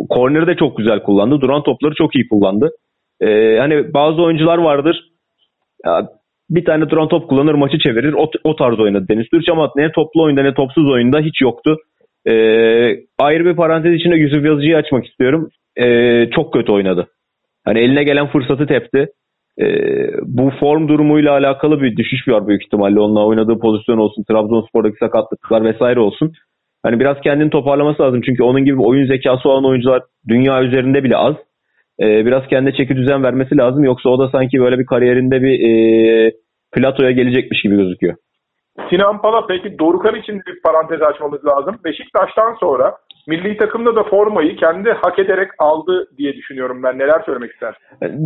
Korneri 0.09 0.47
de 0.47 0.57
çok 0.57 0.77
güzel 0.77 1.03
kullandı. 1.03 1.41
Duran 1.41 1.63
topları 1.63 1.95
çok 1.95 2.17
iyi 2.17 2.29
kullandı. 2.29 2.71
Ee, 3.21 3.57
hani 3.59 3.95
bazı 3.95 4.23
oyuncular 4.23 4.59
vardır. 4.59 5.05
Ya, 5.87 6.09
bir 6.51 6.65
tane 6.65 6.91
duran 6.91 7.09
top 7.09 7.29
kullanır 7.29 7.55
maçı 7.55 7.79
çevirir. 7.79 8.13
O, 8.13 8.31
o 8.45 8.57
tarz 8.57 8.81
oynadı 8.81 9.07
Deniz 9.11 9.29
Türüç 9.29 9.49
ama 9.49 9.71
ne 9.77 9.93
toplu 9.93 10.23
oyunda 10.23 10.43
ne 10.43 10.55
topsuz 10.55 10.89
oyunda 10.89 11.21
hiç 11.21 11.41
yoktu. 11.41 11.77
Ee, 12.27 12.97
ayrı 13.19 13.45
bir 13.45 13.57
parantez 13.57 13.95
içinde 13.95 14.17
Yusuf 14.17 14.45
Yazıcı'yı 14.45 14.77
açmak 14.77 15.07
istiyorum. 15.07 15.51
Ee, 15.77 16.31
çok 16.35 16.53
kötü 16.53 16.73
oynadı. 16.73 17.09
Hani 17.65 17.79
eline 17.79 18.05
gelen 18.05 18.27
fırsatı 18.27 18.67
tepti. 18.67 19.09
Ee, 19.61 20.09
bu 20.23 20.51
form 20.61 20.89
durumuyla 20.89 21.33
alakalı 21.33 21.83
bir 21.83 21.97
düşüş 21.97 22.29
var 22.29 22.49
büyük 22.49 22.65
ihtimalle. 22.65 23.01
Onunla 23.01 23.27
oynadığı 23.27 23.59
pozisyon 23.59 23.99
olsun, 23.99 24.25
Trabzonspor'daki 24.25 24.97
sakatlıklar 24.97 25.65
vesaire 25.65 26.01
olsun. 26.01 26.33
Hani 26.83 27.01
biraz 27.01 27.21
kendini 27.21 27.51
toparlaması 27.51 28.03
lazım. 28.03 28.21
Çünkü 28.25 28.43
onun 28.43 28.65
gibi 28.65 28.81
oyun 28.81 29.07
zekası 29.07 29.49
olan 29.49 29.65
oyuncular 29.65 30.03
dünya 30.29 30.63
üzerinde 30.63 31.05
bile 31.05 31.17
az. 31.17 31.35
Ee, 32.01 32.27
biraz 32.27 32.47
kendine 32.47 32.75
çeki 32.75 32.97
düzen 32.97 33.23
vermesi 33.23 33.57
lazım. 33.57 33.85
Yoksa 33.85 34.09
o 34.09 34.19
da 34.19 34.29
sanki 34.29 34.61
böyle 34.61 34.79
bir 34.79 34.87
kariyerinde 34.87 35.43
bir 35.43 35.61
e, 35.69 36.33
platoya 36.73 37.11
gelecekmiş 37.11 37.63
gibi 37.63 37.77
gözüküyor. 37.77 38.15
Sinan 38.91 39.21
Pala 39.21 39.47
peki 39.47 39.79
Dorukan 39.79 40.15
için 40.15 40.41
bir 40.47 40.61
parantez 40.63 41.03
açmamız 41.03 41.45
lazım. 41.47 41.77
Beşiktaş'tan 41.85 42.55
sonra 42.61 42.95
milli 43.29 43.57
takımda 43.57 43.97
da 43.97 44.03
formayı 44.03 44.57
kendi 44.57 44.91
hak 44.91 45.19
ederek 45.19 45.49
aldı 45.59 46.09
diye 46.19 46.35
düşünüyorum 46.35 46.83
ben. 46.83 46.99
Neler 46.99 47.23
söylemek 47.27 47.53
ister? 47.53 47.75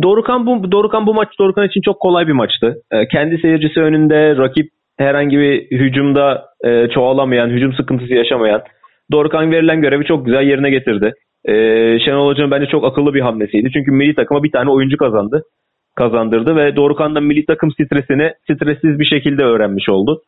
Dorukan 0.01 0.45
bu 0.45 0.71
Dorukan 0.71 1.07
bu 1.07 1.13
maç 1.13 1.29
Dorukan 1.39 1.67
için 1.67 1.81
çok 1.81 1.99
kolay 1.99 2.27
bir 2.27 2.31
maçtı. 2.31 2.75
E, 2.91 3.07
kendi 3.07 3.37
seyircisi 3.37 3.81
önünde 3.81 4.37
rakip 4.37 4.69
herhangi 4.97 5.37
bir 5.37 5.71
hücumda 5.71 6.45
e, 6.63 6.89
çoğalamayan, 6.89 7.49
hücum 7.49 7.73
sıkıntısı 7.73 8.13
yaşamayan 8.13 8.61
Dorukan 9.11 9.51
verilen 9.51 9.81
görevi 9.81 10.05
çok 10.05 10.25
güzel 10.25 10.43
yerine 10.43 10.69
getirdi. 10.69 11.13
E, 11.45 11.53
Şenol 11.99 12.27
Hoca'nın 12.27 12.51
bence 12.51 12.65
çok 12.65 12.85
akıllı 12.85 13.13
bir 13.13 13.21
hamlesiydi. 13.21 13.69
Çünkü 13.73 13.91
milli 13.91 14.15
takıma 14.15 14.43
bir 14.43 14.51
tane 14.51 14.71
oyuncu 14.71 14.97
kazandı. 14.97 15.43
Kazandırdı 15.95 16.55
ve 16.55 16.75
Dorukan 16.75 17.15
da 17.15 17.21
milli 17.21 17.45
takım 17.45 17.71
stresini 17.71 18.31
stressiz 18.43 18.99
bir 18.99 19.05
şekilde 19.05 19.43
öğrenmiş 19.43 19.89
oldu. 19.89 20.21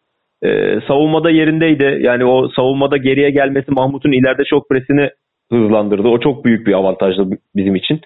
E, 0.44 0.80
savunmada 0.88 1.30
yerindeydi. 1.30 2.00
Yani 2.02 2.26
o 2.26 2.50
savunmada 2.50 2.98
geriye 2.98 3.30
gelmesi 3.30 3.72
Mahmut'un 3.72 4.12
ileride 4.12 4.44
çok 4.44 4.70
presini 4.70 5.10
hızlandırdı. 5.52 6.08
O 6.08 6.20
çok 6.20 6.46
büyük 6.46 6.68
bir 6.68 6.74
avantajdı 6.74 7.28
bizim 7.56 7.76
için. 7.76 8.02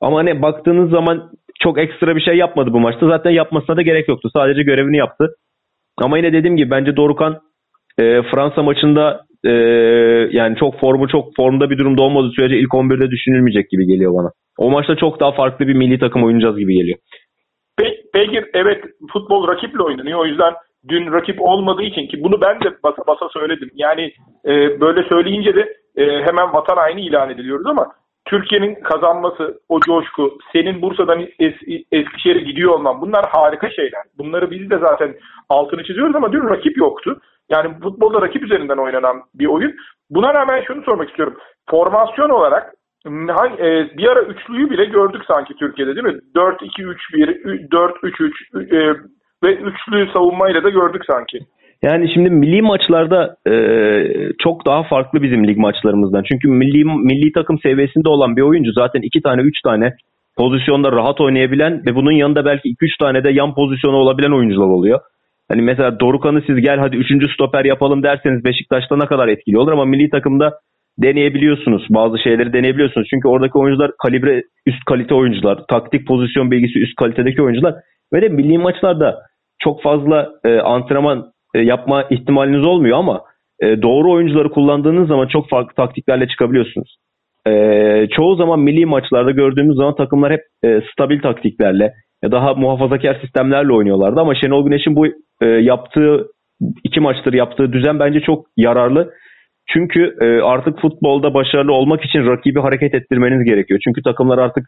Ama 0.00 0.18
hani 0.18 0.42
baktığınız 0.42 0.90
zaman 0.90 1.30
çok 1.60 1.78
ekstra 1.78 2.16
bir 2.16 2.20
şey 2.20 2.36
yapmadı 2.36 2.72
bu 2.72 2.80
maçta. 2.80 3.08
Zaten 3.08 3.30
yapmasına 3.30 3.76
da 3.76 3.82
gerek 3.82 4.08
yoktu. 4.08 4.30
Sadece 4.32 4.62
görevini 4.62 4.96
yaptı. 4.96 5.34
Ama 5.98 6.18
yine 6.18 6.32
dediğim 6.32 6.56
gibi 6.56 6.70
bence 6.70 6.96
Dorukan 6.96 7.40
e, 7.98 8.22
Fransa 8.22 8.62
maçında 8.62 9.20
e, 9.44 9.50
yani 10.30 10.56
çok 10.56 10.80
formu 10.80 11.08
çok 11.08 11.36
formda 11.36 11.70
bir 11.70 11.78
durumda 11.78 12.02
olmadığı 12.02 12.30
sürece 12.30 12.58
ilk 12.58 12.70
11'de 12.70 13.10
düşünülmeyecek 13.10 13.70
gibi 13.70 13.86
geliyor 13.86 14.14
bana. 14.14 14.30
O 14.58 14.70
maçta 14.70 14.96
çok 14.96 15.20
daha 15.20 15.32
farklı 15.32 15.68
bir 15.68 15.74
milli 15.74 15.98
takım 15.98 16.24
oynayacağız 16.24 16.58
gibi 16.58 16.74
geliyor. 16.74 16.98
Peki 18.14 18.44
evet 18.54 18.84
futbol 19.12 19.48
rakiple 19.48 19.82
oynanıyor. 19.82 20.18
O 20.18 20.26
yüzden 20.26 20.52
dün 20.88 21.12
rakip 21.12 21.42
olmadığı 21.42 21.82
için 21.82 22.06
ki 22.06 22.24
bunu 22.24 22.40
ben 22.40 22.60
de 22.60 22.82
basa 22.82 23.02
basa 23.06 23.28
söyledim. 23.28 23.70
Yani 23.74 24.12
e, 24.44 24.80
böyle 24.80 25.08
söyleyince 25.08 25.54
de 25.54 25.76
e, 25.96 26.04
hemen 26.04 26.52
vatan 26.52 26.76
haini 26.76 27.00
ilan 27.00 27.30
ediliyoruz 27.30 27.66
ama 27.66 27.92
Türkiye'nin 28.26 28.74
kazanması, 28.74 29.60
o 29.68 29.80
coşku, 29.80 30.38
senin 30.52 30.82
Bursa'dan 30.82 31.26
es, 31.38 31.54
Eskişehir'e 31.92 32.40
gidiyor 32.40 32.72
olman 32.72 33.00
bunlar 33.00 33.24
harika 33.28 33.70
şeyler. 33.70 34.02
Bunları 34.18 34.50
biz 34.50 34.70
de 34.70 34.78
zaten 34.78 35.14
altını 35.48 35.84
çiziyoruz 35.84 36.16
ama 36.16 36.32
dün 36.32 36.48
rakip 36.48 36.76
yoktu. 36.76 37.20
Yani 37.48 37.80
futbolda 37.82 38.22
rakip 38.22 38.42
üzerinden 38.42 38.76
oynanan 38.76 39.22
bir 39.34 39.46
oyun. 39.46 39.74
Buna 40.10 40.34
rağmen 40.34 40.62
şunu 40.66 40.82
sormak 40.82 41.08
istiyorum. 41.08 41.36
Formasyon 41.70 42.30
olarak 42.30 42.74
e, 43.06 43.96
bir 43.98 44.08
ara 44.08 44.22
üçlüyü 44.22 44.70
bile 44.70 44.84
gördük 44.84 45.22
sanki 45.28 45.54
Türkiye'de 45.54 45.96
değil 45.96 46.06
mi? 46.06 46.20
4-2-3-1, 46.34 47.68
4-3-3 47.68 49.08
ve 49.46 49.54
üçlü 49.54 50.12
savunmayla 50.12 50.64
da 50.64 50.70
gördük 50.70 51.02
sanki. 51.06 51.38
Yani 51.82 52.12
şimdi 52.14 52.30
milli 52.30 52.62
maçlarda 52.62 53.36
e, 53.46 53.54
çok 54.38 54.66
daha 54.66 54.82
farklı 54.82 55.22
bizim 55.22 55.46
lig 55.46 55.56
maçlarımızdan. 55.56 56.22
Çünkü 56.32 56.48
milli 56.48 56.84
milli 56.84 57.32
takım 57.32 57.58
seviyesinde 57.58 58.08
olan 58.08 58.36
bir 58.36 58.42
oyuncu 58.42 58.72
zaten 58.72 59.00
iki 59.02 59.22
tane 59.22 59.42
üç 59.42 59.60
tane 59.64 59.92
pozisyonda 60.36 60.92
rahat 60.92 61.20
oynayabilen 61.20 61.82
ve 61.86 61.94
bunun 61.94 62.12
yanında 62.12 62.44
belki 62.44 62.68
iki 62.68 62.84
üç 62.84 62.96
tane 62.96 63.24
de 63.24 63.30
yan 63.30 63.54
pozisyonu 63.54 63.96
olabilen 63.96 64.30
oyuncular 64.30 64.66
oluyor. 64.66 65.00
Hani 65.48 65.62
mesela 65.62 66.00
Dorukan'ı 66.00 66.42
siz 66.46 66.56
gel 66.56 66.78
hadi 66.78 66.96
üçüncü 66.96 67.28
stoper 67.28 67.64
yapalım 67.64 68.02
derseniz 68.02 68.44
Beşiktaş'ta 68.44 68.96
ne 68.96 69.06
kadar 69.06 69.28
etkili 69.28 69.58
olur 69.58 69.72
ama 69.72 69.84
milli 69.84 70.10
takımda 70.10 70.52
deneyebiliyorsunuz. 70.98 71.86
Bazı 71.90 72.18
şeyleri 72.18 72.52
deneyebiliyorsunuz. 72.52 73.06
Çünkü 73.10 73.28
oradaki 73.28 73.58
oyuncular 73.58 73.90
kalibre 74.02 74.42
üst 74.66 74.84
kalite 74.84 75.14
oyuncular. 75.14 75.58
Taktik 75.68 76.06
pozisyon 76.06 76.50
bilgisi 76.50 76.78
üst 76.78 76.96
kalitedeki 76.96 77.42
oyuncular. 77.42 77.74
Ve 78.12 78.22
de 78.22 78.28
milli 78.28 78.58
maçlarda 78.58 79.18
çok 79.66 79.82
fazla 79.82 80.28
e, 80.44 80.58
antrenman 80.58 81.26
e, 81.54 81.60
yapma 81.60 82.02
ihtimaliniz 82.10 82.66
olmuyor 82.66 82.98
ama 82.98 83.22
e, 83.62 83.82
doğru 83.82 84.12
oyuncuları 84.12 84.50
kullandığınız 84.50 85.08
zaman 85.08 85.26
çok 85.26 85.48
farklı 85.48 85.74
taktiklerle 85.74 86.28
çıkabiliyorsunuz. 86.28 86.96
E, 87.46 87.52
çoğu 88.16 88.36
zaman 88.36 88.60
milli 88.60 88.86
maçlarda 88.86 89.30
gördüğümüz 89.30 89.76
zaman 89.76 89.94
takımlar 89.96 90.32
hep 90.32 90.40
e, 90.64 90.80
stabil 90.92 91.20
taktiklerle 91.20 91.92
ya 92.22 92.32
daha 92.32 92.54
muhafazakar 92.54 93.18
sistemlerle 93.20 93.72
oynuyorlardı 93.72 94.20
ama 94.20 94.34
Şenol 94.34 94.64
Güneş'in 94.64 94.96
bu 94.96 95.06
e, 95.42 95.46
yaptığı 95.46 96.26
iki 96.84 97.00
maçtır 97.00 97.32
yaptığı 97.32 97.72
düzen 97.72 97.98
bence 97.98 98.20
çok 98.20 98.46
yararlı. 98.56 99.10
Çünkü 99.68 100.16
e, 100.20 100.40
artık 100.42 100.80
futbolda 100.80 101.34
başarılı 101.34 101.72
olmak 101.72 102.04
için 102.04 102.26
rakibi 102.26 102.60
hareket 102.60 102.94
ettirmeniz 102.94 103.44
gerekiyor. 103.44 103.80
Çünkü 103.84 104.02
takımlar 104.02 104.38
artık 104.38 104.66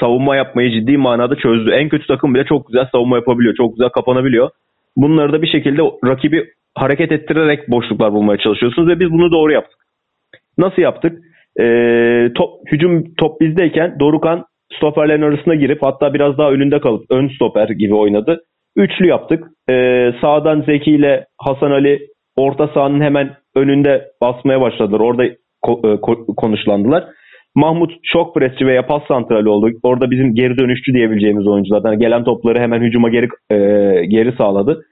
savunma 0.00 0.36
yapmayı 0.36 0.70
ciddi 0.70 0.96
manada 0.96 1.36
çözdü. 1.36 1.70
En 1.70 1.88
kötü 1.88 2.06
takım 2.06 2.34
bile 2.34 2.44
çok 2.44 2.66
güzel 2.66 2.88
savunma 2.92 3.16
yapabiliyor. 3.16 3.54
Çok 3.54 3.76
güzel 3.76 3.88
kapanabiliyor. 3.88 4.50
Bunları 4.96 5.32
da 5.32 5.42
bir 5.42 5.46
şekilde 5.46 5.82
rakibi 6.04 6.44
hareket 6.74 7.12
ettirerek 7.12 7.70
boşluklar 7.70 8.12
bulmaya 8.12 8.38
çalışıyorsunuz 8.38 8.88
ve 8.88 9.00
biz 9.00 9.10
bunu 9.10 9.32
doğru 9.32 9.52
yaptık. 9.52 9.78
Nasıl 10.58 10.82
yaptık? 10.82 11.18
Ee, 11.60 12.28
top, 12.34 12.50
hücum 12.72 13.14
top 13.14 13.40
bizdeyken 13.40 13.96
Dorukan 14.00 14.44
stoperlerin 14.76 15.22
arasına 15.22 15.54
girip 15.54 15.82
hatta 15.82 16.14
biraz 16.14 16.38
daha 16.38 16.50
önünde 16.50 16.80
kalıp 16.80 17.04
ön 17.10 17.28
stoper 17.28 17.68
gibi 17.68 17.94
oynadı. 17.94 18.40
Üçlü 18.76 19.06
yaptık. 19.06 19.44
Ee, 19.70 20.12
sağdan 20.20 20.62
Zeki 20.62 20.90
ile 20.90 21.26
Hasan 21.38 21.70
Ali 21.70 21.98
orta 22.36 22.68
sahanın 22.68 23.00
hemen 23.00 23.36
önünde 23.54 24.04
basmaya 24.22 24.60
başladılar. 24.60 25.00
Orada 25.00 25.24
ko- 25.64 25.94
e, 25.94 26.00
konuşlandılar. 26.36 27.04
Mahmut 27.56 27.92
çok 28.02 28.34
presçi 28.34 28.66
veya 28.66 28.86
pas 28.86 29.02
santrali 29.08 29.48
oldu. 29.48 29.70
Orada 29.82 30.10
bizim 30.10 30.34
geri 30.34 30.58
dönüşçü 30.58 30.92
diyebileceğimiz 30.94 31.46
oyunculardan. 31.46 31.92
Yani 31.92 32.00
gelen 32.00 32.24
topları 32.24 32.58
hemen 32.58 32.80
hücuma 32.80 33.08
geri 33.08 33.28
e, 33.50 33.56
geri 34.06 34.36
sağladı. 34.36 34.82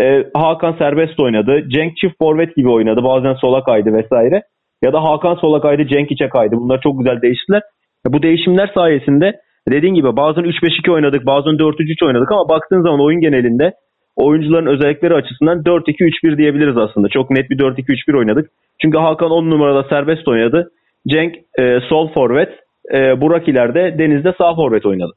E, 0.00 0.24
Hakan 0.34 0.74
serbest 0.78 1.20
oynadı. 1.20 1.64
Cenk 1.68 1.96
çift 1.96 2.18
forvet 2.18 2.56
gibi 2.56 2.70
oynadı. 2.70 3.04
Bazen 3.04 3.34
sola 3.34 3.64
kaydı 3.64 3.92
vesaire. 3.92 4.42
Ya 4.82 4.92
da 4.92 5.04
Hakan 5.04 5.34
sola 5.34 5.60
kaydı, 5.60 5.86
Cenk 5.86 6.12
içe 6.12 6.28
kaydı. 6.28 6.56
Bunlar 6.56 6.80
çok 6.80 6.98
güzel 6.98 7.22
değiştiler. 7.22 7.62
Bu 8.06 8.22
değişimler 8.22 8.70
sayesinde 8.74 9.32
dediğin 9.68 9.94
gibi 9.94 10.16
bazen 10.16 10.42
3-5-2 10.42 10.90
oynadık, 10.90 11.26
bazen 11.26 11.50
4-3-3 11.50 12.06
oynadık 12.06 12.32
ama 12.32 12.48
baktığın 12.48 12.82
zaman 12.82 13.00
oyun 13.00 13.20
genelinde 13.20 13.72
oyuncuların 14.16 14.66
özellikleri 14.66 15.14
açısından 15.14 15.58
4-2-3-1 15.58 16.38
diyebiliriz 16.38 16.76
aslında. 16.76 17.08
Çok 17.08 17.30
net 17.30 17.50
bir 17.50 17.58
4-2-3-1 17.58 18.18
oynadık. 18.18 18.50
Çünkü 18.82 18.98
Hakan 18.98 19.30
10 19.30 19.50
numarada 19.50 19.88
serbest 19.88 20.28
oynadı. 20.28 20.70
Cenk 21.08 21.34
e, 21.58 21.80
sol 21.88 22.12
forvet, 22.12 22.58
e, 22.92 23.20
Burak 23.20 23.48
ileride 23.48 23.98
Deniz'de 23.98 24.34
sağ 24.38 24.54
forvet 24.54 24.86
oynadı. 24.86 25.12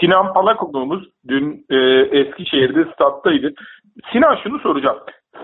Sinan 0.00 0.32
Palakoğlu'muz 0.32 1.08
dün 1.28 1.66
e, 1.70 1.76
Eskişehir'de 2.18 2.84
stat'taydı. 2.94 3.52
Sinan 4.12 4.36
şunu 4.42 4.58
soracağım. 4.58 4.98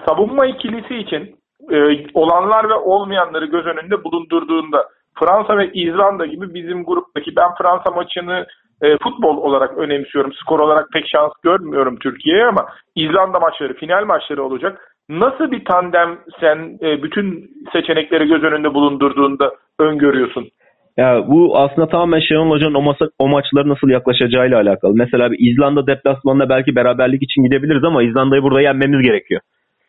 Savunma 0.08 0.46
ikilisi 0.46 0.96
için 0.96 1.36
e, 1.70 2.06
olanlar 2.14 2.68
ve 2.68 2.74
olmayanları 2.74 3.46
göz 3.46 3.66
önünde 3.66 4.04
bulundurduğunda 4.04 4.84
Fransa 5.18 5.58
ve 5.58 5.72
İzlanda 5.72 6.26
gibi 6.26 6.54
bizim 6.54 6.84
gruptaki 6.84 7.36
ben 7.36 7.54
Fransa 7.54 7.90
maçını 7.90 8.46
e, 8.82 8.98
futbol 9.02 9.36
olarak 9.36 9.78
önemsiyorum. 9.78 10.32
Skor 10.32 10.60
olarak 10.60 10.88
pek 10.92 11.04
şans 11.08 11.32
görmüyorum 11.42 11.98
Türkiye'ye 11.98 12.46
ama 12.46 12.66
İzlanda 12.94 13.40
maçları, 13.40 13.74
final 13.74 14.04
maçları 14.04 14.44
olacak. 14.44 14.93
Nasıl 15.08 15.50
bir 15.50 15.64
tandem 15.64 16.18
sen 16.40 16.78
e, 16.82 17.02
bütün 17.02 17.50
seçenekleri 17.72 18.26
göz 18.28 18.42
önünde 18.42 18.74
bulundurduğunda 18.74 19.52
öngörüyorsun? 19.78 20.48
Ya 20.96 21.24
bu 21.28 21.58
aslında 21.58 21.88
tamamen 21.88 22.20
Şenol 22.20 22.50
Hoca'nın 22.50 22.74
o, 22.74 22.82
masa, 22.82 23.08
o 23.18 23.28
maçlara 23.28 23.68
nasıl 23.68 23.88
yaklaşacağıyla 23.88 24.60
alakalı. 24.60 24.94
Mesela 24.94 25.30
bir 25.30 25.52
İzlanda 25.52 25.86
deplasmanına 25.86 26.48
belki 26.48 26.76
beraberlik 26.76 27.22
için 27.22 27.44
gidebiliriz 27.44 27.84
ama 27.84 28.02
İzlanda'yı 28.02 28.42
burada 28.42 28.60
yenmemiz 28.60 29.02
gerekiyor. 29.02 29.40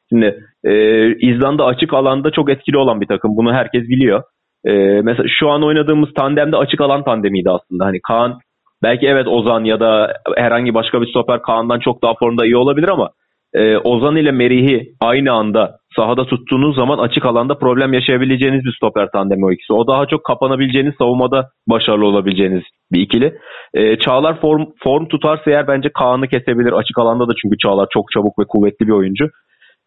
Şimdi 0.09 0.39
e, 0.63 0.73
İzlanda 1.15 1.65
açık 1.65 1.93
alanda 1.93 2.31
çok 2.31 2.49
etkili 2.49 2.77
olan 2.77 3.01
bir 3.01 3.07
takım. 3.07 3.37
Bunu 3.37 3.53
herkes 3.53 3.83
biliyor. 3.83 4.23
E, 4.65 4.71
mesela 5.01 5.25
şu 5.39 5.49
an 5.49 5.63
oynadığımız 5.63 6.13
tandemde 6.13 6.57
açık 6.57 6.81
alan 6.81 7.03
tandemiydi 7.03 7.49
aslında. 7.49 7.85
Hani 7.85 7.99
Kaan 8.07 8.39
belki 8.83 9.07
evet 9.07 9.27
Ozan 9.27 9.63
ya 9.63 9.79
da 9.79 10.13
herhangi 10.37 10.73
başka 10.73 11.01
bir 11.01 11.07
stoper 11.07 11.41
Kaan'dan 11.41 11.79
çok 11.79 12.01
daha 12.01 12.13
formda 12.19 12.45
iyi 12.45 12.57
olabilir 12.57 12.87
ama 12.87 13.09
e, 13.55 13.77
Ozan 13.77 14.15
ile 14.15 14.31
Merih'i 14.31 14.87
aynı 15.01 15.31
anda 15.31 15.77
sahada 15.95 16.25
tuttuğunuz 16.25 16.75
zaman 16.75 16.97
açık 16.97 17.25
alanda 17.25 17.57
problem 17.57 17.93
yaşayabileceğiniz 17.93 18.65
bir 18.65 18.75
stoper 18.77 19.07
tandemi 19.11 19.45
o 19.45 19.51
ikisi. 19.51 19.73
O 19.73 19.87
daha 19.87 20.05
çok 20.05 20.23
kapanabileceğiniz, 20.23 20.93
savunmada 20.97 21.49
başarılı 21.69 22.05
olabileceğiniz 22.05 22.63
bir 22.91 23.01
ikili. 23.01 23.37
E, 23.73 23.99
Çağlar 23.99 24.41
form, 24.41 24.65
form 24.83 25.07
tutarsa 25.07 25.51
eğer 25.51 25.67
bence 25.67 25.89
Kaan'ı 25.89 26.27
kesebilir. 26.27 26.71
Açık 26.71 26.99
alanda 26.99 27.27
da 27.27 27.33
çünkü 27.41 27.57
Çağlar 27.57 27.87
çok 27.93 28.11
çabuk 28.11 28.39
ve 28.39 28.43
kuvvetli 28.49 28.87
bir 28.87 28.91
oyuncu. 28.91 29.25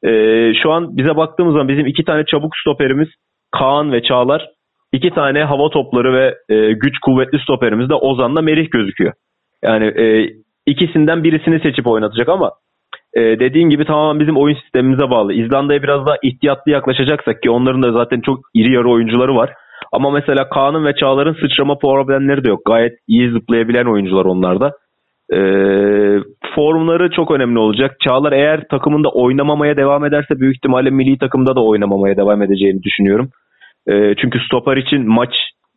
E, 0.02 0.12
şu 0.62 0.72
an 0.72 0.96
bize 0.96 1.16
baktığımız 1.16 1.52
zaman 1.52 1.68
bizim 1.68 1.86
iki 1.86 2.04
tane 2.04 2.24
çabuk 2.24 2.56
stoperimiz 2.56 3.08
Kaan 3.50 3.92
ve 3.92 4.02
Çağlar. 4.02 4.48
iki 4.92 5.10
tane 5.10 5.44
hava 5.44 5.70
topları 5.70 6.12
ve 6.14 6.54
e, 6.54 6.72
güç 6.72 6.98
kuvvetli 6.98 7.38
stoperimiz 7.38 7.88
de 7.88 7.94
Ozan'la 7.94 8.42
Merih 8.42 8.70
gözüküyor. 8.70 9.12
Yani 9.64 9.84
e, 9.84 10.30
ikisinden 10.66 11.24
birisini 11.24 11.60
seçip 11.60 11.86
oynatacak 11.86 12.28
ama 12.28 12.52
e, 13.14 13.20
dediğin 13.20 13.70
gibi 13.70 13.84
tamamen 13.84 14.20
bizim 14.20 14.36
oyun 14.36 14.56
sistemimize 14.56 15.10
bağlı. 15.10 15.32
İzlanda'ya 15.32 15.82
biraz 15.82 16.06
daha 16.06 16.16
ihtiyatlı 16.22 16.72
yaklaşacaksak 16.72 17.42
ki 17.42 17.50
onların 17.50 17.82
da 17.82 17.92
zaten 17.92 18.20
çok 18.20 18.38
iri 18.54 18.72
yarı 18.72 18.90
oyuncuları 18.90 19.36
var. 19.36 19.52
Ama 19.92 20.10
mesela 20.10 20.48
Kaan'ın 20.48 20.84
ve 20.84 20.94
Çağlar'ın 20.94 21.36
sıçrama 21.40 21.78
problemleri 21.78 22.44
de 22.44 22.48
yok. 22.48 22.60
Gayet 22.66 22.92
iyi 23.08 23.30
zıplayabilen 23.30 23.84
oyuncular 23.84 24.24
onlarda. 24.24 24.72
E, 25.32 25.38
formları 26.54 27.10
çok 27.10 27.30
önemli 27.30 27.58
olacak. 27.58 27.96
Çağlar 28.00 28.32
eğer 28.32 28.68
takımında 28.68 29.08
oynamamaya 29.08 29.76
devam 29.76 30.04
ederse 30.04 30.40
büyük 30.40 30.56
ihtimalle 30.56 30.90
milli 30.90 31.18
takımda 31.18 31.56
da 31.56 31.64
oynamamaya 31.64 32.16
devam 32.16 32.42
edeceğini 32.42 32.82
düşünüyorum. 32.82 33.30
E, 33.86 34.14
çünkü 34.14 34.38
stoper 34.46 34.76
için 34.76 35.08
maç 35.08 35.34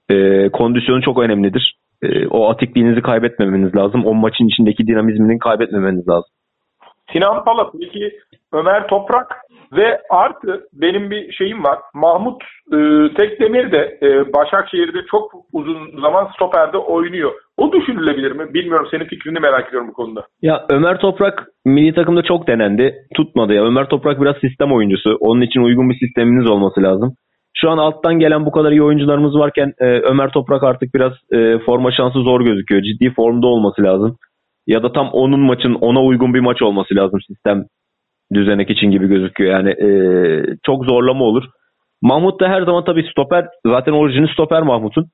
e, 0.09 0.49
kondisyonu 0.49 1.01
çok 1.01 1.19
önemlidir. 1.19 1.75
E, 2.03 2.27
o 2.27 2.49
atikliğinizi 2.49 3.01
kaybetmemeniz 3.01 3.75
lazım. 3.75 4.05
O 4.05 4.13
maçın 4.13 4.47
içindeki 4.47 4.87
dinamizmini 4.87 5.39
kaybetmemeniz 5.39 6.07
lazım. 6.07 6.29
Sinan 7.13 7.43
Palat 7.43 7.73
peki 7.79 8.11
Ömer 8.53 8.87
Toprak 8.87 9.27
ve 9.73 10.01
artı 10.09 10.67
benim 10.73 11.11
bir 11.11 11.31
şeyim 11.31 11.63
var. 11.63 11.79
Mahmut 11.93 12.43
e, 12.73 12.77
Tekdemir 13.17 13.71
de 13.71 13.97
e, 14.01 14.33
Başakşehir'de 14.33 14.97
çok 15.11 15.31
uzun 15.53 16.01
zaman 16.01 16.29
stoperde 16.35 16.77
oynuyor. 16.77 17.31
O 17.57 17.71
düşünülebilir 17.71 18.31
mi? 18.31 18.53
Bilmiyorum. 18.53 18.87
Senin 18.91 19.05
fikrini 19.05 19.39
merak 19.39 19.67
ediyorum 19.67 19.87
bu 19.87 19.93
konuda. 19.93 20.25
Ya 20.41 20.65
Ömer 20.69 20.99
Toprak 20.99 21.47
milli 21.65 21.93
takımda 21.93 22.23
çok 22.23 22.47
denendi. 22.47 22.95
Tutmadı 23.15 23.53
ya. 23.53 23.63
Ömer 23.63 23.89
Toprak 23.89 24.21
biraz 24.21 24.35
sistem 24.37 24.71
oyuncusu. 24.71 25.17
Onun 25.19 25.41
için 25.41 25.61
uygun 25.61 25.89
bir 25.89 25.99
sisteminiz 25.99 26.49
olması 26.49 26.83
lazım. 26.83 27.15
Şu 27.53 27.69
an 27.69 27.77
alttan 27.77 28.19
gelen 28.19 28.45
bu 28.45 28.51
kadar 28.51 28.71
iyi 28.71 28.83
oyuncularımız 28.83 29.35
varken 29.35 29.73
e, 29.79 29.85
Ömer 29.85 30.29
Toprak 30.31 30.63
artık 30.63 30.93
biraz 30.95 31.13
e, 31.33 31.59
forma 31.65 31.91
şansı 31.91 32.19
zor 32.19 32.41
gözüküyor. 32.41 32.81
Ciddi 32.81 33.13
formda 33.13 33.47
olması 33.47 33.83
lazım. 33.83 34.17
Ya 34.71 34.83
da 34.83 34.91
tam 34.91 35.09
onun 35.11 35.39
maçın 35.39 35.73
ona 35.73 36.01
uygun 36.03 36.33
bir 36.33 36.39
maç 36.39 36.61
olması 36.61 36.95
lazım 36.95 37.19
sistem 37.27 37.63
düzenek 38.33 38.69
için 38.69 38.91
gibi 38.91 39.07
gözüküyor. 39.07 39.51
Yani 39.51 39.69
e, 39.69 39.89
çok 40.65 40.85
zorlama 40.85 41.23
olur. 41.23 41.43
Mahmut 42.01 42.41
da 42.41 42.49
her 42.49 42.61
zaman 42.61 42.83
tabii 42.83 43.07
stoper. 43.11 43.45
Zaten 43.65 43.91
orijini 43.91 44.27
stoper 44.33 44.61
Mahmut'un. 44.61 45.05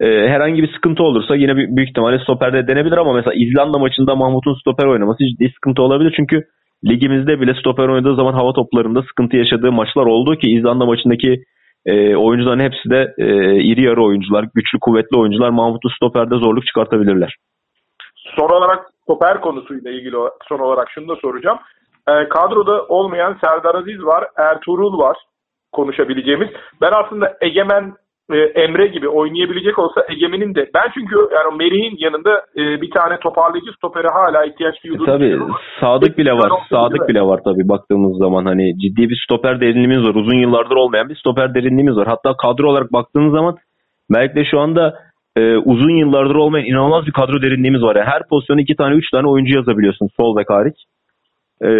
E, 0.00 0.06
herhangi 0.06 0.62
bir 0.62 0.72
sıkıntı 0.72 1.02
olursa 1.02 1.36
yine 1.36 1.56
büyük 1.56 1.90
ihtimalle 1.90 2.18
stoperde 2.18 2.68
denebilir 2.68 2.96
ama 2.96 3.12
mesela 3.12 3.34
İzlanda 3.34 3.78
maçında 3.78 4.16
Mahmut'un 4.16 4.54
stoper 4.54 4.86
oynaması 4.86 5.24
ciddi 5.24 5.52
sıkıntı 5.54 5.82
olabilir. 5.82 6.12
Çünkü 6.16 6.42
ligimizde 6.84 7.40
bile 7.40 7.54
stoper 7.54 7.88
oynadığı 7.88 8.14
zaman 8.14 8.32
hava 8.32 8.52
toplarında 8.52 9.02
sıkıntı 9.02 9.36
yaşadığı 9.36 9.72
maçlar 9.72 10.06
oldu 10.06 10.36
ki 10.36 10.46
İzlanda 10.56 10.86
maçındaki 10.86 11.42
e, 11.86 12.16
oyuncuların 12.16 12.60
hepsi 12.60 12.90
de 12.90 13.14
e, 13.18 13.26
iri 13.62 13.82
yarı 13.84 14.04
oyuncular, 14.04 14.44
güçlü 14.54 14.78
kuvvetli 14.80 15.16
oyuncular 15.16 15.50
Mahmut'u 15.50 15.88
stoperde 15.90 16.34
zorluk 16.34 16.66
çıkartabilirler. 16.66 17.34
Son 18.36 18.48
olarak 18.48 18.86
stoper 19.10 19.40
konusuyla 19.40 19.90
ilgili 19.90 20.16
son 20.48 20.58
olarak 20.58 20.90
şunu 20.90 21.08
da 21.08 21.16
soracağım. 21.16 21.58
E, 22.08 22.28
kadroda 22.28 22.84
olmayan 22.88 23.36
Serdar 23.40 23.74
Aziz 23.74 24.04
var, 24.04 24.24
Ertuğrul 24.36 24.98
var 24.98 25.16
konuşabileceğimiz. 25.72 26.48
Ben 26.80 26.92
aslında 26.92 27.36
Egemen 27.40 27.92
e, 28.32 28.36
Emre 28.38 28.86
gibi 28.86 29.08
oynayabilecek 29.08 29.78
olsa 29.78 30.04
Egemen'in 30.08 30.54
de 30.54 30.70
ben 30.74 30.90
çünkü 30.94 31.16
yani 31.16 31.56
Merih'in 31.58 31.96
yanında 31.98 32.44
e, 32.56 32.80
bir 32.82 32.90
tane 32.90 33.18
toparlayıcı 33.18 33.72
stopere 33.72 34.08
hala 34.08 34.44
ihtiyaç 34.44 34.74
duyduğunu 34.84 35.02
e, 35.02 35.06
Tabii 35.06 35.38
Sadık 35.80 36.18
bile 36.18 36.32
var. 36.32 36.52
Sadık 36.70 37.08
bile 37.08 37.22
var 37.22 37.40
tabii 37.44 37.68
baktığımız 37.68 38.18
zaman 38.18 38.44
hani 38.44 38.78
ciddi 38.78 39.08
bir 39.08 39.22
stoper 39.24 39.60
derinliğimiz 39.60 40.04
var. 40.04 40.14
Uzun 40.14 40.38
yıllardır 40.38 40.76
olmayan 40.76 41.08
bir 41.08 41.16
stoper 41.16 41.54
derinliğimiz 41.54 41.96
var. 41.96 42.06
Hatta 42.06 42.36
kadro 42.36 42.70
olarak 42.70 42.92
baktığınız 42.92 43.32
zaman 43.32 43.56
belki 44.10 44.34
de 44.34 44.44
şu 44.44 44.60
anda 44.60 45.09
e, 45.36 45.56
uzun 45.56 45.96
yıllardır 45.96 46.34
olmayan 46.34 46.66
inanılmaz 46.66 47.06
bir 47.06 47.12
kadro 47.12 47.42
derinliğimiz 47.42 47.82
var. 47.82 47.96
Yani 47.96 48.08
her 48.08 48.28
pozisyona 48.28 48.60
iki 48.60 48.76
tane 48.76 48.94
üç 48.94 49.10
tane 49.10 49.28
oyuncu 49.28 49.56
yazabiliyorsun 49.56 50.08
sol 50.16 50.36
ve 50.36 50.44
hariç. 50.48 50.76
E, 51.62 51.70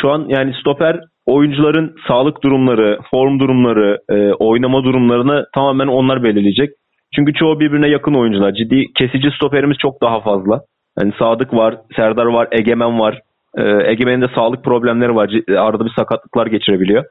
şu 0.00 0.10
an 0.10 0.26
yani 0.28 0.54
stoper 0.60 1.00
oyuncuların 1.26 1.94
sağlık 2.08 2.42
durumları, 2.44 2.98
form 3.10 3.40
durumları, 3.40 3.98
e, 4.10 4.32
oynama 4.32 4.84
durumlarını 4.84 5.46
tamamen 5.54 5.86
onlar 5.86 6.22
belirleyecek. 6.22 6.70
Çünkü 7.14 7.34
çoğu 7.34 7.60
birbirine 7.60 7.88
yakın 7.88 8.14
oyuncular. 8.14 8.52
Ciddi 8.52 8.92
kesici 8.98 9.30
stoperimiz 9.30 9.76
çok 9.78 10.02
daha 10.02 10.20
fazla. 10.20 10.60
Yani 10.98 11.12
Sadık 11.18 11.54
var, 11.54 11.76
Serdar 11.96 12.26
var, 12.26 12.48
Egemen 12.52 12.98
var. 12.98 13.20
E, 13.58 13.62
Egemen'in 13.90 14.22
de 14.22 14.28
sağlık 14.34 14.64
problemleri 14.64 15.14
var. 15.14 15.30
Arada 15.56 15.84
bir 15.84 15.92
sakatlıklar 15.96 16.46
geçirebiliyor. 16.46 17.04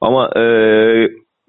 Ama 0.00 0.30
e, 0.36 0.42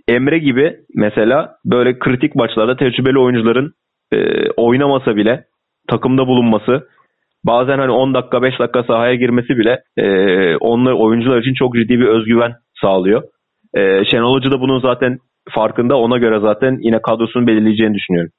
Emre 0.09 0.37
gibi 0.37 0.77
mesela 0.95 1.55
böyle 1.65 1.99
kritik 1.99 2.35
maçlarda 2.35 2.75
tecrübeli 2.75 3.19
oyuncuların 3.19 3.73
e, 4.13 4.49
oynamasa 4.51 5.15
bile 5.15 5.43
takımda 5.87 6.27
bulunması 6.27 6.87
bazen 7.45 7.79
hani 7.79 7.91
10 7.91 8.13
dakika 8.13 8.41
5 8.41 8.59
dakika 8.59 8.83
sahaya 8.83 9.15
girmesi 9.15 9.57
bile 9.57 9.83
e, 9.97 10.55
onlar 10.55 10.91
oyuncular 10.91 11.37
için 11.41 11.53
çok 11.53 11.75
ciddi 11.75 11.99
bir 11.99 12.07
özgüven 12.07 12.55
sağlıyor. 12.81 13.23
E, 13.73 14.05
Şenol 14.05 14.35
Hoca 14.35 14.51
da 14.51 14.61
bunun 14.61 14.79
zaten 14.79 15.17
farkında 15.49 15.97
ona 15.97 16.17
göre 16.17 16.39
zaten 16.39 16.77
yine 16.81 17.01
kadrosunu 17.01 17.47
belirleyeceğini 17.47 17.93
düşünüyorum. 17.93 18.31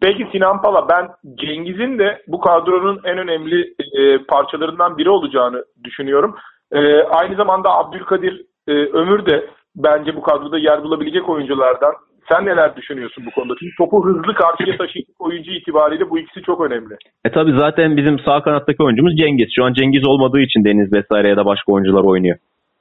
Peki 0.00 0.26
Sinan 0.32 0.62
Pala 0.62 0.88
ben 0.88 1.08
Cengiz'in 1.36 1.98
de 1.98 2.22
bu 2.26 2.40
kadronun 2.40 3.00
en 3.04 3.18
önemli 3.18 3.74
e, 3.98 4.18
parçalarından 4.28 4.98
biri 4.98 5.10
olacağını 5.10 5.64
düşünüyorum. 5.84 6.34
E, 6.72 7.02
aynı 7.02 7.36
zamanda 7.36 7.70
Abdülkadir 7.70 8.44
e, 8.68 8.72
Ömür 8.72 9.26
de 9.26 9.46
bence 9.76 10.16
bu 10.16 10.22
kadroda 10.22 10.58
yer 10.58 10.82
bulabilecek 10.82 11.28
oyunculardan. 11.28 11.92
Sen 12.28 12.46
neler 12.46 12.76
düşünüyorsun 12.76 13.24
bu 13.26 13.30
konuda? 13.30 13.54
Çünkü 13.60 13.76
topu 13.78 14.06
hızlı 14.06 14.34
karşıya 14.34 14.76
taşıyacak 14.76 15.20
oyuncu 15.20 15.50
itibariyle 15.52 16.10
bu 16.10 16.18
ikisi 16.18 16.42
çok 16.42 16.60
önemli. 16.60 16.94
E 17.24 17.30
tabi 17.30 17.52
zaten 17.58 17.96
bizim 17.96 18.18
sağ 18.18 18.42
kanattaki 18.42 18.82
oyuncumuz 18.82 19.16
Cengiz. 19.16 19.48
Şu 19.56 19.64
an 19.64 19.72
Cengiz 19.72 20.06
olmadığı 20.06 20.40
için 20.40 20.64
Deniz 20.64 20.92
vesaire 20.92 21.28
ya 21.28 21.36
da 21.36 21.46
başka 21.46 21.72
oyuncular 21.72 22.04
oynuyor. 22.04 22.36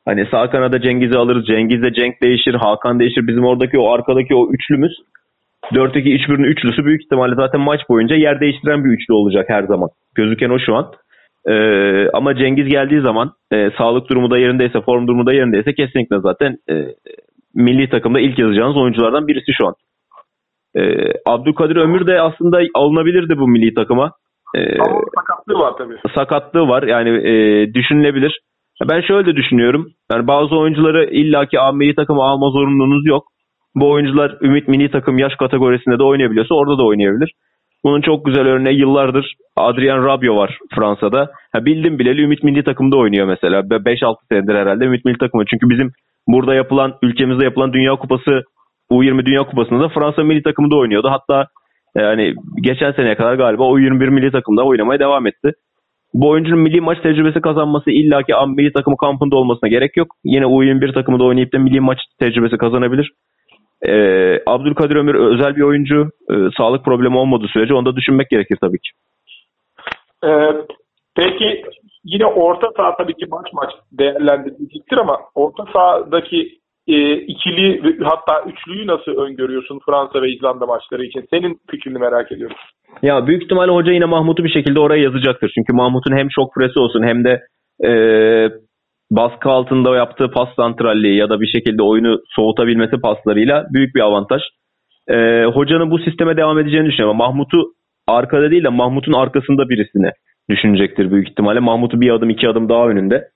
Hani 0.05 0.27
sağ 0.31 0.49
kanada 0.49 0.81
Cengiz'i 0.81 1.17
alırız. 1.17 1.45
Cengiz'de 1.45 1.93
Cenk 1.93 2.21
değişir, 2.21 2.53
Hakan 2.53 2.99
değişir. 2.99 3.27
Bizim 3.27 3.45
oradaki 3.45 3.79
o 3.79 3.91
arkadaki 3.91 4.35
o 4.35 4.49
üçlümüz 4.51 4.91
4-2-3-1'in 5.71 6.43
üçlüsü 6.43 6.85
büyük 6.85 7.03
ihtimalle 7.03 7.35
zaten 7.35 7.61
maç 7.61 7.81
boyunca 7.89 8.15
yer 8.15 8.39
değiştiren 8.39 8.83
bir 8.85 8.89
üçlü 8.89 9.13
olacak 9.13 9.45
her 9.49 9.63
zaman. 9.63 9.89
Gözüken 10.15 10.49
o 10.49 10.59
şu 10.59 10.75
an. 10.75 10.91
Ee, 11.49 12.09
ama 12.13 12.35
Cengiz 12.35 12.67
geldiği 12.67 13.01
zaman 13.01 13.31
e, 13.51 13.71
sağlık 13.77 14.09
durumu 14.09 14.31
da 14.31 14.37
yerindeyse, 14.37 14.81
form 14.81 15.07
durumu 15.07 15.25
da 15.25 15.33
yerindeyse 15.33 15.73
kesinlikle 15.73 16.19
zaten 16.19 16.57
e, 16.69 16.75
milli 17.55 17.89
takımda 17.89 18.19
ilk 18.19 18.39
yazacağınız 18.39 18.77
oyunculardan 18.77 19.27
birisi 19.27 19.53
şu 19.57 19.67
an. 19.67 19.73
Ee, 20.75 21.13
Abdülkadir 21.25 21.75
Ömür 21.75 22.07
de 22.07 22.21
aslında 22.21 22.59
alınabilirdi 22.73 23.37
bu 23.37 23.47
milli 23.47 23.73
takıma. 23.73 24.11
Ama 24.79 25.01
sakatlığı 25.15 25.53
var 25.53 25.73
tabii. 25.77 25.97
Sakatlığı 26.15 26.67
var 26.67 26.83
yani 26.83 27.09
e, 27.09 27.33
düşünülebilir. 27.73 28.39
Ben 28.89 29.01
şöyle 29.01 29.25
de 29.25 29.35
düşünüyorum. 29.35 29.87
Yani 30.11 30.27
bazı 30.27 30.55
oyuncuları 30.55 31.05
illaki 31.05 31.59
A 31.59 31.71
milli 31.71 31.95
takıma 31.95 32.23
alma 32.29 32.49
zorunluluğunuz 32.49 33.05
yok. 33.05 33.23
Bu 33.75 33.91
oyuncular 33.91 34.37
Ümit 34.41 34.67
milli 34.67 34.91
takım 34.91 35.17
yaş 35.17 35.35
kategorisinde 35.35 35.99
de 35.99 36.03
oynayabiliyorsa 36.03 36.55
orada 36.55 36.77
da 36.77 36.85
oynayabilir. 36.85 37.33
Bunun 37.83 38.01
çok 38.01 38.25
güzel 38.25 38.47
örneği 38.47 38.79
yıllardır 38.79 39.35
Adrian 39.55 40.05
Rabiot 40.05 40.37
var 40.37 40.57
Fransa'da. 40.75 41.31
Ha, 41.53 41.65
bildim 41.65 41.99
bileli 41.99 42.21
Ümit 42.21 42.43
milli 42.43 42.63
takımda 42.63 42.97
oynuyor 42.97 43.27
mesela. 43.27 43.59
5-6 43.59 44.15
senedir 44.31 44.55
herhalde 44.55 44.85
Ümit 44.85 45.05
milli 45.05 45.17
takımı. 45.17 45.43
Çünkü 45.45 45.69
bizim 45.69 45.91
burada 46.27 46.53
yapılan, 46.53 46.93
ülkemizde 47.01 47.43
yapılan 47.43 47.73
Dünya 47.73 47.95
Kupası 47.95 48.41
U20 48.91 49.25
Dünya 49.25 49.43
Kupası'nda 49.43 49.83
da 49.83 49.89
Fransa 49.89 50.23
milli 50.23 50.43
takımında 50.43 50.75
oynuyordu. 50.75 51.09
Hatta 51.09 51.47
yani 51.95 52.33
geçen 52.61 52.91
seneye 52.91 53.15
kadar 53.15 53.35
galiba 53.35 53.63
U21 53.63 54.09
milli 54.09 54.31
takımda 54.31 54.63
oynamaya 54.63 54.99
devam 54.99 55.27
etti. 55.27 55.51
Bu 56.13 56.29
oyuncunun 56.29 56.59
milli 56.59 56.81
maç 56.81 56.97
tecrübesi 57.03 57.41
kazanması 57.41 57.91
illaki 57.91 58.33
milli 58.47 58.73
takımı 58.73 58.97
kampında 58.97 59.35
olmasına 59.35 59.69
gerek 59.69 59.97
yok. 59.97 60.07
Yine 60.23 60.45
U21 60.45 60.93
takımında 60.93 61.23
oynayıp 61.23 61.53
da 61.53 61.59
milli 61.59 61.79
maç 61.79 61.99
tecrübesi 62.19 62.57
kazanabilir. 62.57 63.11
Ee, 63.87 64.39
Abdülkadir 64.45 64.95
Ömür 64.95 65.15
özel 65.15 65.55
bir 65.55 65.61
oyuncu. 65.61 66.09
Ee, 66.31 66.35
sağlık 66.57 66.85
problemi 66.85 67.17
olmadığı 67.17 67.47
sürece 67.47 67.73
onu 67.73 67.85
da 67.85 67.95
düşünmek 67.95 68.29
gerekir 68.29 68.57
tabii 68.61 68.79
ki. 68.79 68.89
Ee, 70.25 70.53
peki 71.15 71.63
yine 72.03 72.25
orta 72.25 72.67
saha 72.77 72.95
tabii 72.97 73.13
ki 73.13 73.25
maç 73.29 73.47
maç 73.53 73.71
değerlendirilecektir 73.91 74.97
ama 74.97 75.19
orta 75.35 75.65
sahadaki 75.73 76.61
e, 76.87 77.13
ikili 77.13 77.97
hatta 78.03 78.49
üçlüyü 78.49 78.87
nasıl 78.87 79.11
öngörüyorsun 79.11 79.79
Fransa 79.85 80.21
ve 80.21 80.31
İzlanda 80.31 80.65
maçları 80.65 81.05
için? 81.05 81.25
Senin 81.29 81.59
fikrini 81.69 81.97
merak 81.97 82.31
ediyorum. 82.31 82.55
Ya 83.01 83.27
büyük 83.27 83.43
ihtimalle 83.43 83.71
hoca 83.71 83.91
yine 83.91 84.05
Mahmut'u 84.05 84.43
bir 84.43 84.49
şekilde 84.49 84.79
oraya 84.79 85.03
yazacaktır. 85.03 85.51
Çünkü 85.55 85.73
Mahmut'un 85.73 86.17
hem 86.17 86.27
şok 86.31 86.53
presi 86.55 86.79
olsun 86.79 87.03
hem 87.03 87.23
de 87.23 87.41
e, 87.83 87.91
baskı 89.11 89.49
altında 89.49 89.95
yaptığı 89.95 90.31
pas 90.31 90.49
santralliği 90.55 91.17
ya 91.17 91.29
da 91.29 91.41
bir 91.41 91.47
şekilde 91.47 91.83
oyunu 91.83 92.19
soğutabilmesi 92.35 93.01
paslarıyla 93.01 93.65
büyük 93.73 93.95
bir 93.95 94.01
avantaj. 94.01 94.41
E, 95.07 95.45
hocanın 95.53 95.91
bu 95.91 95.99
sisteme 95.99 96.37
devam 96.37 96.59
edeceğini 96.59 96.87
düşünüyorum. 96.87 97.17
Mahmut'u 97.17 97.57
arkada 98.07 98.51
değil 98.51 98.63
de 98.63 98.69
Mahmut'un 98.69 99.13
arkasında 99.13 99.69
birisini 99.69 100.11
düşünecektir 100.49 101.11
büyük 101.11 101.29
ihtimalle. 101.29 101.59
Mahmut'u 101.59 102.01
bir 102.01 102.09
adım 102.09 102.29
iki 102.29 102.49
adım 102.49 102.69
daha 102.69 102.87
önünde. 102.87 103.27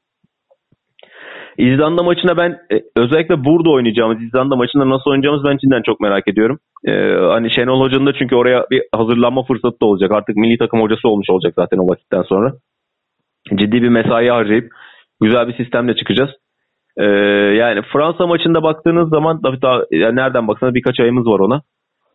İzlanda 1.58 2.04
maçına 2.04 2.38
ben 2.38 2.52
e, 2.74 2.82
özellikle 2.98 3.46
burada 3.46 3.70
oynayacağımız 3.70 4.24
İzlanda 4.24 4.56
maçında 4.56 4.90
nasıl 4.90 5.10
oynayacağımız 5.12 5.44
ben 5.46 5.58
cidden 5.58 5.82
çok 5.82 6.00
merak 6.00 6.28
ediyorum. 6.28 6.60
Ee, 6.88 6.92
hani 7.34 7.52
Şenol 7.52 7.82
Hoca'nın 7.82 8.06
da 8.06 8.14
çünkü 8.14 8.36
oraya 8.36 8.66
bir 8.72 8.82
hazırlanma 8.96 9.44
fırsatı 9.44 9.80
da 9.82 9.86
olacak. 9.86 10.12
Artık 10.12 10.36
milli 10.36 10.58
takım 10.58 10.82
hocası 10.82 11.08
olmuş 11.08 11.30
olacak 11.30 11.54
zaten 11.56 11.78
o 11.78 11.88
vakitten 11.88 12.22
sonra. 12.22 12.54
Ciddi 13.56 13.82
bir 13.82 13.90
mesai 13.90 14.28
harcayıp 14.30 14.72
güzel 15.22 15.48
bir 15.48 15.58
sistemle 15.58 15.96
çıkacağız. 15.96 16.30
Ee, 16.98 17.04
yani 17.62 17.82
Fransa 17.94 18.28
maçında 18.28 18.64
baktığınız 18.64 19.10
zaman 19.10 19.42
tabii 19.42 19.62
daha 19.62 19.82
yani 19.92 20.16
nereden 20.16 20.48
baksanız 20.48 20.74
birkaç 20.74 21.00
ayımız 21.00 21.28
var 21.28 21.40
ona. 21.40 21.62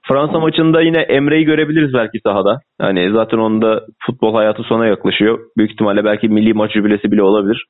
Fransa 0.08 0.40
maçında 0.40 0.80
yine 0.82 1.00
Emre'yi 1.00 1.44
görebiliriz 1.44 1.94
belki 1.94 2.18
sahada. 2.24 2.60
Yani 2.80 3.10
zaten 3.12 3.38
onda 3.38 3.84
futbol 4.06 4.34
hayatı 4.34 4.62
sona 4.62 4.86
yaklaşıyor. 4.86 5.38
Büyük 5.56 5.72
ihtimalle 5.72 6.04
belki 6.04 6.28
milli 6.28 6.54
maç 6.54 6.72
jübilesi 6.72 7.12
bile 7.12 7.22
olabilir. 7.22 7.66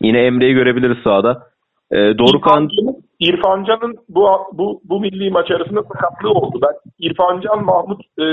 Yine 0.00 0.18
Emre'yi 0.18 0.54
görebiliriz 0.54 0.98
sahada. 1.04 1.42
Ee, 1.92 2.18
Dorukan 2.18 2.68
İrfan 3.20 3.64
Can'ın 3.64 3.96
bu, 4.08 4.28
bu, 4.52 4.80
bu 4.84 5.00
milli 5.00 5.30
maç 5.30 5.50
arasında 5.50 5.82
sakatlığı 5.82 6.30
oldu. 6.30 6.58
Ben 6.62 6.74
İrfan 7.06 7.40
Can, 7.40 7.64
Mahmut, 7.64 8.00
e, 8.18 8.24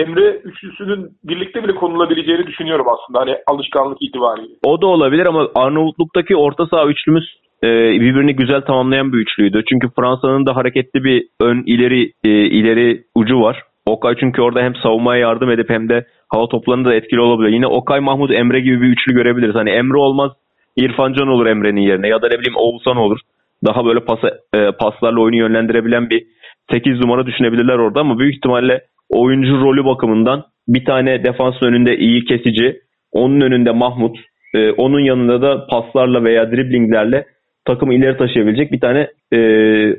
Emre 0.00 0.36
üçlüsünün 0.36 1.10
birlikte 1.24 1.64
bile 1.64 1.74
konulabileceğini 1.74 2.46
düşünüyorum 2.46 2.86
aslında. 2.88 3.20
Hani 3.20 3.36
alışkanlık 3.46 3.98
itibariyle. 4.02 4.54
O 4.64 4.82
da 4.82 4.86
olabilir 4.86 5.26
ama 5.26 5.48
Arnavutluk'taki 5.54 6.36
orta 6.36 6.66
saha 6.66 6.86
üçlümüz 6.86 7.24
e, 7.62 7.68
birbirini 8.00 8.36
güzel 8.36 8.60
tamamlayan 8.60 9.12
bir 9.12 9.18
üçlüydü. 9.18 9.62
Çünkü 9.68 9.88
Fransa'nın 9.96 10.46
da 10.46 10.56
hareketli 10.56 11.04
bir 11.04 11.26
ön 11.40 11.62
ileri 11.66 12.12
e, 12.24 12.30
ileri 12.30 13.04
ucu 13.14 13.40
var. 13.40 13.62
Okay 13.86 14.14
çünkü 14.20 14.42
orada 14.42 14.60
hem 14.60 14.74
savunmaya 14.82 15.20
yardım 15.20 15.50
edip 15.50 15.70
hem 15.70 15.88
de 15.88 16.06
hava 16.28 16.48
toplarında 16.48 16.88
da 16.88 16.94
etkili 16.94 17.20
olabilir. 17.20 17.52
Yine 17.52 17.66
Okay, 17.66 18.00
Mahmut, 18.00 18.30
Emre 18.30 18.60
gibi 18.60 18.80
bir 18.80 18.88
üçlü 18.88 19.14
görebiliriz. 19.14 19.54
Hani 19.54 19.70
Emre 19.70 19.98
olmaz 19.98 20.30
İrfan 20.76 21.12
Can 21.12 21.28
olur 21.28 21.46
Emre'nin 21.46 21.80
yerine 21.80 22.08
ya 22.08 22.22
da 22.22 22.28
ne 22.28 22.38
bileyim 22.38 22.56
Oğuzhan 22.56 22.96
olur. 22.96 23.18
Daha 23.66 23.84
böyle 23.84 24.00
pasa, 24.00 24.28
e, 24.54 24.72
paslarla 24.72 25.20
oyunu 25.20 25.36
yönlendirebilen 25.36 26.10
bir 26.10 26.22
8 26.70 27.00
numara 27.00 27.26
düşünebilirler 27.26 27.78
orada 27.78 28.00
ama 28.00 28.18
büyük 28.18 28.36
ihtimalle 28.36 28.82
oyuncu 29.08 29.60
rolü 29.60 29.84
bakımından 29.84 30.44
bir 30.68 30.84
tane 30.84 31.24
defans 31.24 31.62
önünde 31.62 31.96
iyi 31.96 32.24
kesici, 32.24 32.80
onun 33.12 33.40
önünde 33.40 33.70
Mahmut, 33.70 34.16
e, 34.54 34.70
onun 34.70 35.00
yanında 35.00 35.42
da 35.42 35.66
paslarla 35.66 36.24
veya 36.24 36.50
driblinglerle 36.50 37.26
takımı 37.64 37.94
ileri 37.94 38.16
taşıyabilecek 38.16 38.72
bir 38.72 38.80
tane 38.80 39.08
e, 39.32 39.38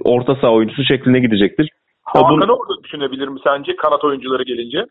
orta 0.03 0.35
saha 0.35 0.51
oyuncusu 0.51 0.83
şeklinde 0.83 1.19
gidecektir. 1.19 1.69
Hakan'ı 2.03 2.41
bunu... 2.41 2.53
orada 2.53 2.83
düşünebilir 2.83 3.27
mi 3.27 3.39
sence 3.43 3.75
kanat 3.75 4.03
oyuncuları 4.03 4.43
gelince? 4.43 4.85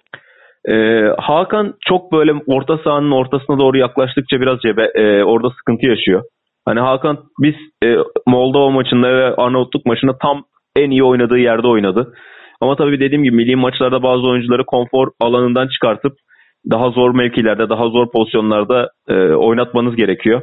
Ee, 0.69 1.07
Hakan 1.19 1.75
çok 1.89 2.13
böyle 2.13 2.33
orta 2.47 2.79
sahanın 2.79 3.11
ortasına 3.11 3.59
doğru 3.59 3.79
yaklaştıkça 3.79 4.41
biraz 4.41 4.61
cebe, 4.61 4.85
e, 4.95 5.25
orada 5.25 5.51
sıkıntı 5.51 5.87
yaşıyor. 5.87 6.23
Hani 6.65 6.81
Hakan 6.81 7.19
biz 7.43 7.55
e, 7.85 7.97
Moldova 8.27 8.71
maçında 8.71 9.09
ve 9.09 9.35
Arnavutluk 9.35 9.87
maçında 9.87 10.19
tam 10.19 10.45
en 10.77 10.91
iyi 10.91 11.05
oynadığı 11.05 11.39
yerde 11.39 11.67
oynadı. 11.67 12.15
Ama 12.61 12.77
tabii 12.77 13.01
dediğim 13.01 13.25
gibi 13.25 13.37
milli 13.37 13.57
maçlarda 13.57 14.03
bazı 14.03 14.27
oyuncuları 14.27 14.65
konfor 14.67 15.09
alanından 15.21 15.69
çıkartıp 15.69 16.13
daha 16.71 16.91
zor 16.91 17.15
mevkilerde, 17.15 17.69
daha 17.69 17.89
zor 17.89 18.11
pozisyonlarda 18.11 18.91
e, 19.09 19.15
oynatmanız 19.15 19.97
gerekiyor. 19.97 20.43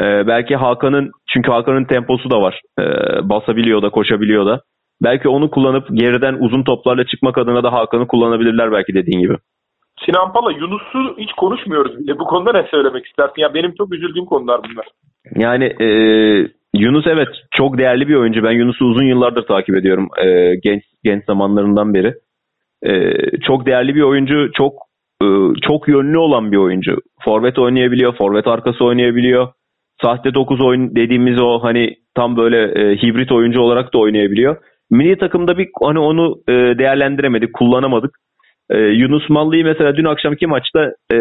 E, 0.00 0.26
belki 0.26 0.56
Hakan'ın 0.56 1.10
çünkü 1.32 1.50
Hakan'ın 1.50 1.84
temposu 1.84 2.30
da 2.30 2.40
var. 2.40 2.60
E, 2.80 2.84
basabiliyor 3.28 3.82
da, 3.82 3.90
koşabiliyor 3.90 4.46
da. 4.46 4.60
Belki 5.02 5.28
onu 5.28 5.50
kullanıp 5.50 5.88
geriden 5.92 6.34
uzun 6.40 6.62
toplarla 6.62 7.06
çıkmak 7.06 7.38
adına 7.38 7.62
da 7.62 7.72
Hakan'ı 7.72 8.06
kullanabilirler 8.06 8.72
belki 8.72 8.94
dediğin 8.94 9.20
gibi. 9.20 9.36
Sinan 10.06 10.32
Pala, 10.32 10.52
Yunus'u 10.52 11.16
hiç 11.18 11.32
konuşmuyoruz 11.32 11.98
bile. 11.98 12.18
Bu 12.18 12.24
konuda 12.24 12.52
ne 12.52 12.68
söylemek 12.70 13.06
istersin? 13.06 13.42
Ya 13.42 13.54
benim 13.54 13.74
çok 13.74 13.94
üzüldüğüm 13.94 14.24
konular 14.24 14.60
bunlar. 14.64 14.86
Yani 15.36 15.64
e, 15.64 15.86
Yunus 16.74 17.06
evet 17.06 17.28
çok 17.50 17.78
değerli 17.78 18.08
bir 18.08 18.14
oyuncu. 18.14 18.42
Ben 18.42 18.50
Yunus'u 18.52 18.84
uzun 18.84 19.06
yıllardır 19.06 19.46
takip 19.46 19.76
ediyorum. 19.76 20.08
E, 20.24 20.54
genç 20.54 20.82
genç 21.04 21.24
zamanlarından 21.24 21.94
beri. 21.94 22.14
E, 22.82 23.14
çok 23.46 23.66
değerli 23.66 23.94
bir 23.94 24.02
oyuncu. 24.02 24.50
Çok 24.52 24.72
e, 25.22 25.26
çok 25.62 25.88
yönlü 25.88 26.18
olan 26.18 26.52
bir 26.52 26.56
oyuncu. 26.56 26.96
Forvet 27.24 27.58
oynayabiliyor. 27.58 28.16
Forvet 28.16 28.46
arkası 28.46 28.84
oynayabiliyor. 28.84 29.48
Sahte 30.02 30.34
9 30.34 30.60
oyun 30.60 30.96
dediğimiz 30.96 31.40
o 31.40 31.58
hani 31.62 31.94
tam 32.14 32.36
böyle 32.36 32.62
e, 32.62 32.96
hibrit 32.96 33.32
oyuncu 33.32 33.60
olarak 33.60 33.94
da 33.94 33.98
oynayabiliyor. 33.98 34.56
Milli 34.90 35.18
takımda 35.18 35.58
bir 35.58 35.68
hani 35.82 35.98
onu 35.98 36.36
e, 36.48 36.52
değerlendiremedik, 36.52 37.52
kullanamadık. 37.52 38.10
E, 38.70 38.78
Yunus 38.78 39.30
Mallı'yı 39.30 39.64
mesela 39.64 39.96
dün 39.96 40.04
akşamki 40.04 40.46
maçta 40.46 40.92
e, 41.12 41.16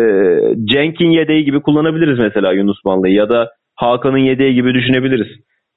Cenk'in 0.65 1.11
yedeği 1.11 1.45
gibi 1.45 1.61
kullanabiliriz 1.61 2.19
mesela 2.19 2.51
Yunus 2.51 2.85
Mallı'yı 2.85 3.13
ya 3.13 3.29
da 3.29 3.49
Hakan'ın 3.75 4.17
yedeği 4.17 4.53
gibi 4.53 4.73
düşünebiliriz. 4.73 5.27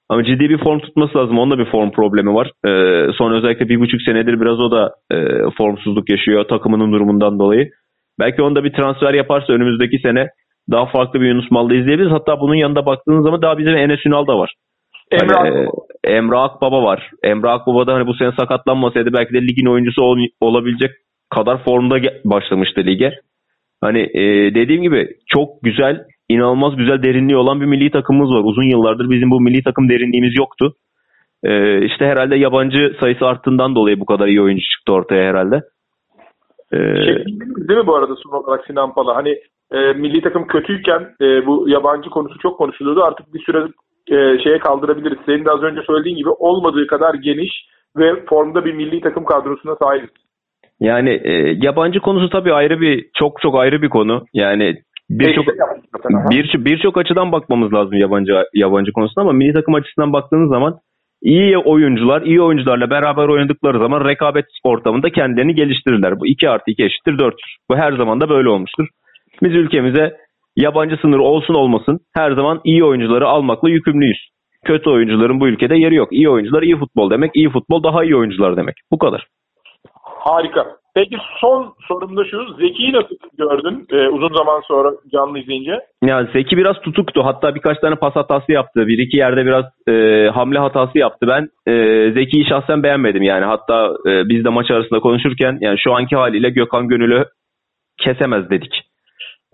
Ama 0.08 0.24
ciddi 0.24 0.50
bir 0.50 0.58
form 0.58 0.78
tutması 0.78 1.18
lazım. 1.18 1.38
Onda 1.38 1.58
bir 1.58 1.64
form 1.64 1.90
problemi 1.90 2.34
var. 2.34 2.50
E, 2.66 2.70
son 3.12 3.32
özellikle 3.32 3.68
bir 3.68 3.80
buçuk 3.80 4.02
senedir 4.02 4.40
biraz 4.40 4.60
o 4.60 4.70
da 4.70 4.94
e, 5.12 5.16
formsuzluk 5.58 6.10
yaşıyor 6.10 6.44
takımının 6.44 6.92
durumundan 6.92 7.38
dolayı. 7.38 7.70
Belki 8.18 8.42
onda 8.42 8.64
bir 8.64 8.72
transfer 8.72 9.14
yaparsa 9.14 9.52
önümüzdeki 9.52 9.98
sene 9.98 10.28
daha 10.70 10.86
farklı 10.86 11.20
bir 11.20 11.28
Yunus 11.28 11.50
Mallı 11.50 11.74
izleyebiliriz. 11.74 12.12
Hatta 12.12 12.40
bunun 12.40 12.54
yanında 12.54 12.86
baktığınız 12.86 13.24
zaman 13.24 13.42
daha 13.42 13.58
bizim 13.58 13.76
Enes 13.76 14.06
Ünal 14.06 14.26
da 14.26 14.38
var. 14.38 14.54
Emre, 15.10 15.34
hani, 15.34 15.68
e, 16.04 16.12
Emre 16.12 16.36
Akbaba 16.36 16.82
var. 16.82 17.10
Emre 17.22 17.48
Akbaba 17.48 17.86
da 17.86 17.94
hani 17.94 18.06
bu 18.06 18.14
sene 18.14 18.32
sakatlanmasaydı 18.40 19.12
belki 19.12 19.34
de 19.34 19.42
ligin 19.42 19.66
oyuncusu 19.66 20.02
ol, 20.02 20.18
olabilecek 20.40 20.90
kadar 21.34 21.64
formda 21.64 21.96
başlamıştı 22.24 22.80
lige. 22.80 23.12
Hani 23.80 24.00
e, 24.00 24.54
dediğim 24.54 24.82
gibi 24.82 25.08
çok 25.26 25.62
güzel, 25.62 26.04
inanılmaz 26.28 26.76
güzel 26.76 27.02
derinliği 27.02 27.36
olan 27.36 27.60
bir 27.60 27.66
milli 27.66 27.90
takımımız 27.90 28.30
var. 28.30 28.42
Uzun 28.44 28.70
yıllardır 28.70 29.10
bizim 29.10 29.30
bu 29.30 29.40
milli 29.40 29.62
takım 29.62 29.88
derinliğimiz 29.88 30.32
yoktu. 30.38 30.74
E, 31.44 31.82
işte 31.84 32.06
herhalde 32.06 32.36
yabancı 32.36 32.96
sayısı 33.00 33.26
arttığından 33.26 33.74
dolayı 33.74 34.00
bu 34.00 34.06
kadar 34.06 34.26
iyi 34.26 34.42
oyuncu 34.42 34.64
çıktı 34.76 34.92
ortaya 34.92 35.30
herhalde. 35.30 35.60
Ee, 36.72 37.04
şey, 37.04 37.24
değil 37.68 37.80
mi 37.80 37.86
bu 37.86 37.96
arada 37.96 38.14
son 38.16 38.42
olarak 38.42 38.66
Sinan 38.66 38.94
Pala? 38.94 39.16
Hani 39.16 39.38
e, 39.72 39.92
milli 39.92 40.20
takım 40.20 40.46
kötüyken 40.46 41.00
e, 41.20 41.46
bu 41.46 41.68
yabancı 41.68 42.10
konusu 42.10 42.38
çok 42.38 42.58
konuşuluyordu. 42.58 43.02
Artık 43.02 43.34
bir 43.34 43.44
süre 43.44 43.58
e, 44.08 44.38
şeye 44.42 44.58
kaldırabiliriz. 44.58 45.18
Senin 45.26 45.44
de 45.44 45.50
az 45.50 45.62
önce 45.62 45.80
söylediğin 45.86 46.16
gibi 46.16 46.28
olmadığı 46.28 46.86
kadar 46.86 47.14
geniş 47.14 47.50
ve 47.96 48.24
formda 48.24 48.64
bir 48.64 48.72
milli 48.72 49.00
takım 49.00 49.24
kadrosuna 49.24 49.76
sahibiz. 49.76 50.10
Yani 50.82 51.20
e, 51.24 51.32
yabancı 51.62 52.00
konusu 52.00 52.30
tabii 52.30 52.52
ayrı 52.52 52.80
bir 52.80 53.06
çok 53.18 53.40
çok 53.40 53.54
ayrı 53.58 53.82
bir 53.82 53.88
konu. 53.88 54.24
Yani 54.34 54.76
birçok 55.10 55.46
bir 56.30 56.64
birçok 56.64 56.98
açıdan 56.98 57.32
bakmamız 57.32 57.72
lazım 57.72 57.98
yabancı 57.98 58.32
yabancı 58.54 58.92
konusuna 58.92 59.22
ama 59.22 59.32
milli 59.32 59.52
takım 59.52 59.74
açısından 59.74 60.12
baktığınız 60.12 60.50
zaman 60.50 60.78
iyi 61.22 61.58
oyuncular, 61.58 62.22
iyi 62.22 62.42
oyuncularla 62.42 62.90
beraber 62.90 63.28
oynadıkları 63.28 63.78
zaman 63.78 64.08
rekabet 64.08 64.44
ortamında 64.64 65.10
kendilerini 65.10 65.54
geliştirirler. 65.54 66.20
Bu 66.20 66.26
2 66.26 66.48
artı 66.48 66.70
2 66.70 66.84
eşittir 66.84 67.18
4. 67.18 67.34
Bu 67.70 67.76
her 67.76 67.92
zaman 67.92 68.20
da 68.20 68.28
böyle 68.28 68.48
olmuştur. 68.48 68.86
Biz 69.42 69.52
ülkemize 69.52 70.16
yabancı 70.56 70.96
sınır 70.96 71.18
olsun 71.18 71.54
olmasın 71.54 72.00
her 72.14 72.32
zaman 72.32 72.60
iyi 72.64 72.84
oyuncuları 72.84 73.26
almakla 73.26 73.70
yükümlüyüz. 73.70 74.28
Kötü 74.64 74.90
oyuncuların 74.90 75.40
bu 75.40 75.48
ülkede 75.48 75.76
yeri 75.76 75.94
yok. 75.94 76.08
İyi 76.12 76.28
oyuncular 76.28 76.62
iyi 76.62 76.76
futbol 76.76 77.10
demek. 77.10 77.30
İyi 77.34 77.50
futbol 77.50 77.82
daha 77.82 78.04
iyi 78.04 78.16
oyuncular 78.16 78.56
demek. 78.56 78.74
Bu 78.90 78.98
kadar. 78.98 79.26
Harika. 80.24 80.66
Peki 80.94 81.16
son 81.40 81.74
sorum 81.88 82.16
da 82.16 82.24
şu. 82.24 82.54
Zeki'yi 82.54 82.92
nasıl 82.92 83.16
gördün 83.38 83.86
e, 83.90 84.08
uzun 84.08 84.34
zaman 84.36 84.60
sonra 84.68 84.90
canlı 85.12 85.38
izleyince? 85.38 85.80
Ya 86.04 86.28
Zeki 86.32 86.56
biraz 86.56 86.80
tutuktu. 86.80 87.24
Hatta 87.24 87.54
birkaç 87.54 87.78
tane 87.78 87.94
pas 87.94 88.16
hatası 88.16 88.52
yaptı. 88.52 88.86
Bir 88.86 88.98
iki 88.98 89.16
yerde 89.16 89.46
biraz 89.46 89.64
e, 89.88 90.28
hamle 90.28 90.58
hatası 90.58 90.98
yaptı. 90.98 91.26
Ben 91.26 91.48
e, 91.72 91.72
Zeki'yi 92.12 92.46
şahsen 92.48 92.82
beğenmedim 92.82 93.22
yani. 93.22 93.44
Hatta 93.44 93.94
e, 94.06 94.28
biz 94.28 94.44
de 94.44 94.48
maç 94.48 94.70
arasında 94.70 95.00
konuşurken 95.00 95.58
yani 95.60 95.78
şu 95.78 95.94
anki 95.94 96.16
haliyle 96.16 96.50
Gökhan 96.50 96.88
Gönül'ü 96.88 97.24
kesemez 97.98 98.50
dedik. 98.50 98.72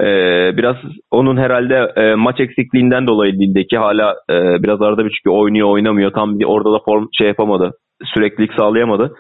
Ee, 0.01 0.57
biraz 0.57 0.77
onun 1.11 1.37
herhalde 1.37 1.93
e, 1.97 2.15
maç 2.15 2.41
eksikliğinden 2.41 3.07
dolayı 3.07 3.33
Lille'deki 3.33 3.79
hala 3.79 4.17
e, 4.31 4.63
biraz 4.63 4.83
arada 4.83 5.05
bir 5.05 5.11
çünkü 5.11 5.31
oynuyor 5.31 5.69
oynamıyor. 5.69 6.13
Tam 6.13 6.39
bir 6.39 6.45
orada 6.45 6.73
da 6.73 6.79
form 6.85 7.07
şey 7.19 7.29
yapamadı. 7.29 7.73
Süreklilik 8.15 8.53
sağlayamadı. 8.59 9.15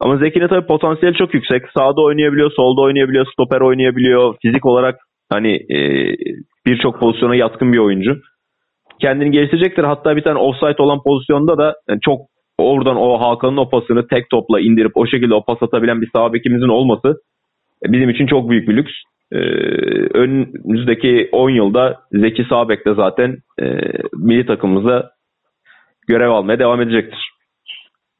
Ama 0.00 0.16
Zeki'nin 0.16 0.48
tabii 0.48 0.66
potansiyeli 0.66 1.16
çok 1.16 1.34
yüksek. 1.34 1.62
Sağda 1.76 2.02
oynayabiliyor, 2.02 2.50
solda 2.56 2.80
oynayabiliyor, 2.80 3.26
stoper 3.32 3.60
oynayabiliyor. 3.60 4.34
Fizik 4.42 4.66
olarak 4.66 4.96
hani 5.32 5.52
e, 5.54 5.78
birçok 6.66 7.00
pozisyona 7.00 7.34
yatkın 7.34 7.72
bir 7.72 7.78
oyuncu. 7.78 8.16
Kendini 9.00 9.30
geliştirecektir. 9.30 9.84
Hatta 9.84 10.16
bir 10.16 10.22
tane 10.22 10.38
offside 10.38 10.82
olan 10.82 11.02
pozisyonda 11.02 11.58
da 11.58 11.74
yani 11.88 12.00
çok 12.04 12.20
oradan 12.58 12.96
o 12.96 13.20
Hakan'ın 13.20 13.56
o 13.56 13.68
pasını 13.68 14.06
tek 14.06 14.30
topla 14.30 14.60
indirip 14.60 14.92
o 14.94 15.06
şekilde 15.06 15.34
o 15.34 15.44
pas 15.44 15.62
atabilen 15.62 16.02
bir 16.02 16.10
sağ 16.16 16.32
bekimizin 16.32 16.68
olması 16.68 17.08
e, 17.86 17.92
bizim 17.92 18.10
için 18.10 18.26
çok 18.26 18.50
büyük 18.50 18.68
bir 18.68 18.76
lüks. 18.76 18.92
Ee, 19.32 19.38
önümüzdeki 20.14 21.28
10 21.32 21.50
yılda 21.50 22.00
Zeki 22.12 22.44
Sabek 22.44 22.86
de 22.86 22.94
zaten 22.94 23.36
e, 23.60 23.64
milli 24.16 24.46
takımımıza 24.46 25.10
görev 26.08 26.30
almaya 26.30 26.58
devam 26.58 26.80
edecektir. 26.80 27.30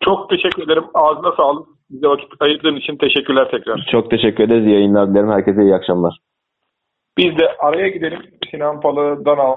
Çok 0.04 0.30
teşekkür 0.30 0.62
ederim. 0.62 0.84
Ağzına 0.94 1.32
sağlık. 1.36 1.68
Bize 1.90 2.06
vakit 2.06 2.28
ayırdığın 2.40 2.76
için 2.76 2.96
teşekkürler 2.96 3.50
tekrar. 3.50 3.88
Çok 3.92 4.10
teşekkür 4.10 4.44
ederiz. 4.44 4.66
İyi 4.66 4.74
yayınlar 4.74 5.10
dilerim. 5.10 5.30
Herkese 5.30 5.62
iyi 5.62 5.74
akşamlar. 5.74 6.18
Biz 7.18 7.38
de 7.38 7.56
araya 7.58 7.88
gidelim. 7.88 8.20
Sinan 8.50 8.80
Palı'dan 8.80 9.38
al. 9.38 9.56